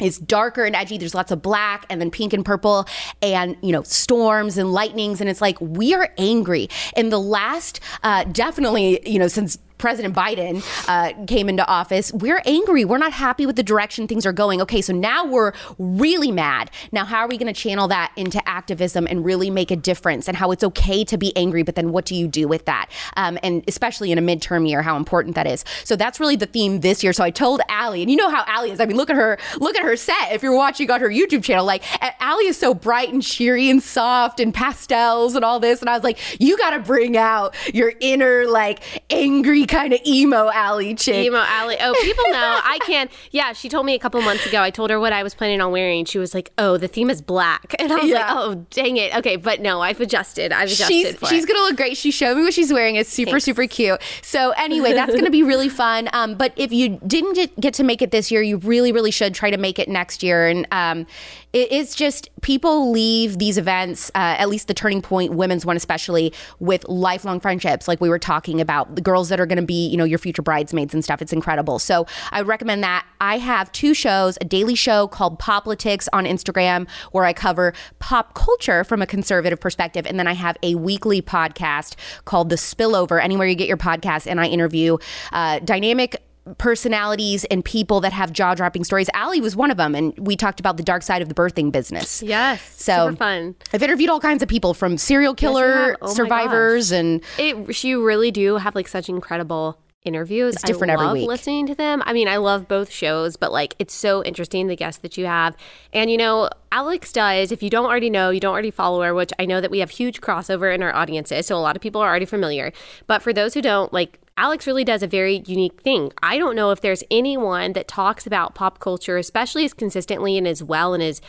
[0.00, 0.98] is darker and edgy.
[0.98, 2.86] There's lots of black and then pink and purple
[3.20, 5.20] and, you know, storms and lightnings.
[5.20, 6.68] And it's like, we are angry.
[6.96, 12.40] In the last, uh, definitely, you know, since President Biden uh, came into office, we're
[12.46, 12.84] angry.
[12.84, 14.62] We're not happy with the direction things are going.
[14.62, 16.70] Okay, so now we're really mad.
[16.92, 20.28] Now, how are we going to channel that into activism and really make a difference
[20.28, 22.90] and how it's okay to be angry, but then what do you do with that?
[23.16, 25.64] Um, and especially in a midterm year, how important that is.
[25.82, 27.12] So that's really the theme this year.
[27.12, 28.78] So I told Allie, and you know how Allie is.
[28.78, 30.30] I mean, look at her, look at her set.
[30.30, 31.82] If you're watching on her YouTube channel, like
[32.20, 35.80] Allie is so bright and cheery and soft and pastels and all this.
[35.80, 38.80] And I was like, you got to bring out your inner, like,
[39.10, 41.26] angry kind of emo Allie chick.
[41.26, 41.76] Emo Allie.
[41.80, 42.60] Oh, people know.
[42.62, 43.08] I can.
[43.30, 44.60] Yeah, she told me a couple months ago.
[44.62, 46.04] I told her what I was planning on wearing.
[46.04, 48.34] She was like, "Oh, the theme is black," and I was yeah.
[48.34, 50.52] like, "Oh, dang it." Okay, but no, I've adjusted.
[50.52, 51.18] I've adjusted.
[51.18, 51.96] She's, she's gonna look great.
[51.96, 52.96] She showed me what she's wearing.
[52.96, 53.44] It's super Thanks.
[53.44, 54.00] super cute.
[54.22, 56.08] So anyway, that's gonna be really fun.
[56.12, 59.10] Um, but if you didn't get, get to make it this year, you really really
[59.10, 60.48] should try to make it next year.
[60.48, 61.06] And um,
[61.52, 66.32] it's just people leave these events, uh, at least the Turning Point women's one especially,
[66.60, 67.86] with lifelong friendships.
[67.86, 70.18] Like we were talking about, the girls that are going to be, you know, your
[70.18, 71.20] future bridesmaids and stuff.
[71.20, 71.78] It's incredible.
[71.78, 73.06] So I recommend that.
[73.20, 78.34] I have two shows: a daily show called Poplitics on Instagram, where I cover pop
[78.34, 83.22] culture from a conservative perspective, and then I have a weekly podcast called The Spillover.
[83.22, 84.96] Anywhere you get your podcast, and I interview
[85.32, 86.16] uh, dynamic
[86.58, 89.08] personalities and people that have jaw dropping stories.
[89.14, 91.70] Allie was one of them, and we talked about the dark side of the birthing
[91.70, 92.22] business.
[92.22, 93.54] Yes, so fun.
[93.72, 97.82] I've interviewed all kinds of people from serial killer yes, oh survivors, and it.
[97.84, 100.54] You really do have like such incredible interviews.
[100.54, 101.28] It's different I every love week.
[101.28, 102.02] Listening to them.
[102.04, 105.26] I mean, I love both shows, but like it's so interesting the guests that you
[105.26, 105.56] have.
[105.92, 107.52] And you know, Alex does.
[107.52, 109.78] If you don't already know, you don't already follow her, which I know that we
[109.78, 112.72] have huge crossover in our audiences, so a lot of people are already familiar.
[113.06, 116.12] But for those who don't, like Alex really does a very unique thing.
[116.22, 120.46] I don't know if there's anyone that talks about pop culture, especially as consistently and
[120.46, 121.20] as well and as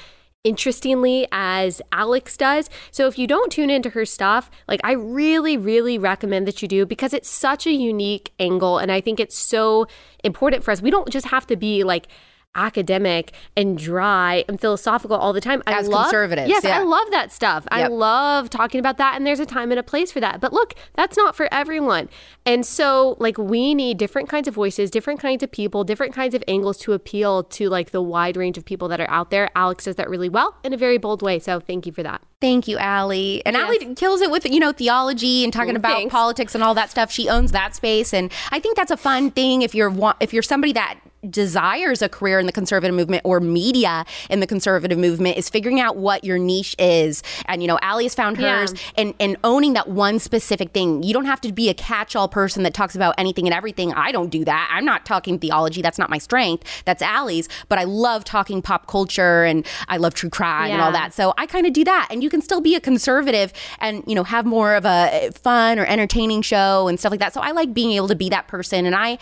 [0.44, 2.70] interestingly as Alex does.
[2.92, 6.68] So if you don't tune into her stuff, like I really, really recommend that you
[6.68, 8.78] do because it's such a unique angle.
[8.78, 9.88] And I think it's so
[10.24, 10.82] important for us.
[10.82, 12.08] We don't just have to be like,
[12.56, 15.64] academic and dry and philosophical all the time.
[15.66, 16.80] As I love, conservatives, Yes, yeah.
[16.80, 17.66] I love that stuff.
[17.72, 20.40] I love talking about that and there's a time and a place for that.
[20.40, 22.10] But look, that's not for everyone.
[22.46, 26.36] And so like we need different kinds of voices, different kinds of people, different kinds
[26.36, 29.50] of angles to appeal to like the wide range of people that are out there.
[29.56, 31.40] Alex does that really well in a very bold way.
[31.40, 32.22] So thank you for that.
[32.42, 33.42] Thank you, Allie.
[33.46, 33.64] And Yes.
[33.64, 36.12] Allie kills it with, you know, theology and talking about thanks.
[36.12, 37.10] politics and all that stuff.
[37.10, 38.14] She owns that space.
[38.14, 41.00] And I think that's a fun thing if you're if you're somebody that
[41.30, 45.80] desires a career in the conservative movement or media in the conservative movement is figuring
[45.80, 47.24] out what your niche is.
[47.46, 48.60] And, you know, Allie has found Yeah.
[48.60, 51.04] hers and, and owning that one specific thing.
[51.04, 53.94] You don't have to be a catch-all person that talks about anything and everything.
[53.94, 54.70] I don't do that.
[54.72, 55.82] I'm not talking theology.
[55.82, 56.84] That's not my strength.
[56.86, 57.48] That's Allie's.
[57.70, 61.14] But I love talking pop culture and I love true crime and all that.
[61.14, 62.08] So I kind of do that.
[62.10, 65.80] And you can still be a conservative and, you know, have more of a fun
[65.80, 67.34] or entertaining show and stuff like that.
[67.34, 68.86] So I like being able to be that person.
[68.86, 69.18] And I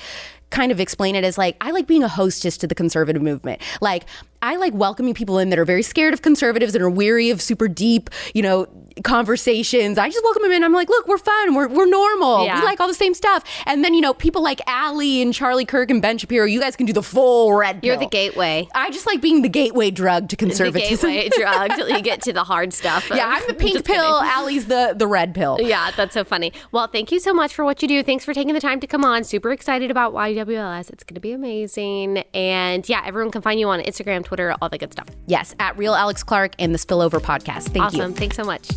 [0.52, 3.62] kind of explain it as like, I like being a hostess to the conservative movement.
[3.82, 4.06] Like,
[4.42, 7.42] I like welcoming people in that are very scared of conservatives and are weary of
[7.42, 8.68] super deep, you know,
[9.04, 9.98] conversations.
[9.98, 10.64] I just welcome them in.
[10.64, 11.56] I'm like, look, we're fun.
[11.56, 12.46] We're, we're normal.
[12.46, 12.60] Yeah.
[12.60, 13.44] We like all the same stuff.
[13.66, 16.76] And then, you know, people like Allie and Charlie Kirk and Ben Shapiro, you guys
[16.76, 18.68] can do the full red You're the gateway.
[18.74, 21.10] I just like being the gateway drug to The conservatism.
[21.10, 23.10] gateway drug till you get to the hard stuff.
[23.14, 23.96] Yeah, I'm the pink kidding.
[23.96, 24.22] pill.
[24.22, 25.58] Allie's the the red pill.
[25.60, 26.54] Yeah, that's so funny.
[26.72, 28.04] Well, thank you so much for what you do.
[28.04, 29.24] Thanks for taking the time to come on.
[29.24, 30.90] Super excited about YWLS.
[30.90, 32.20] It's going to be amazing.
[32.34, 35.08] And yeah, everyone can find you on Instagram, Twitter, all that good stuff.
[35.28, 37.70] Yes, at Real Alex Clark and the Spillover Podcast.
[37.70, 38.02] Thank you.
[38.02, 38.14] awesome.
[38.14, 38.70] Thanks so much.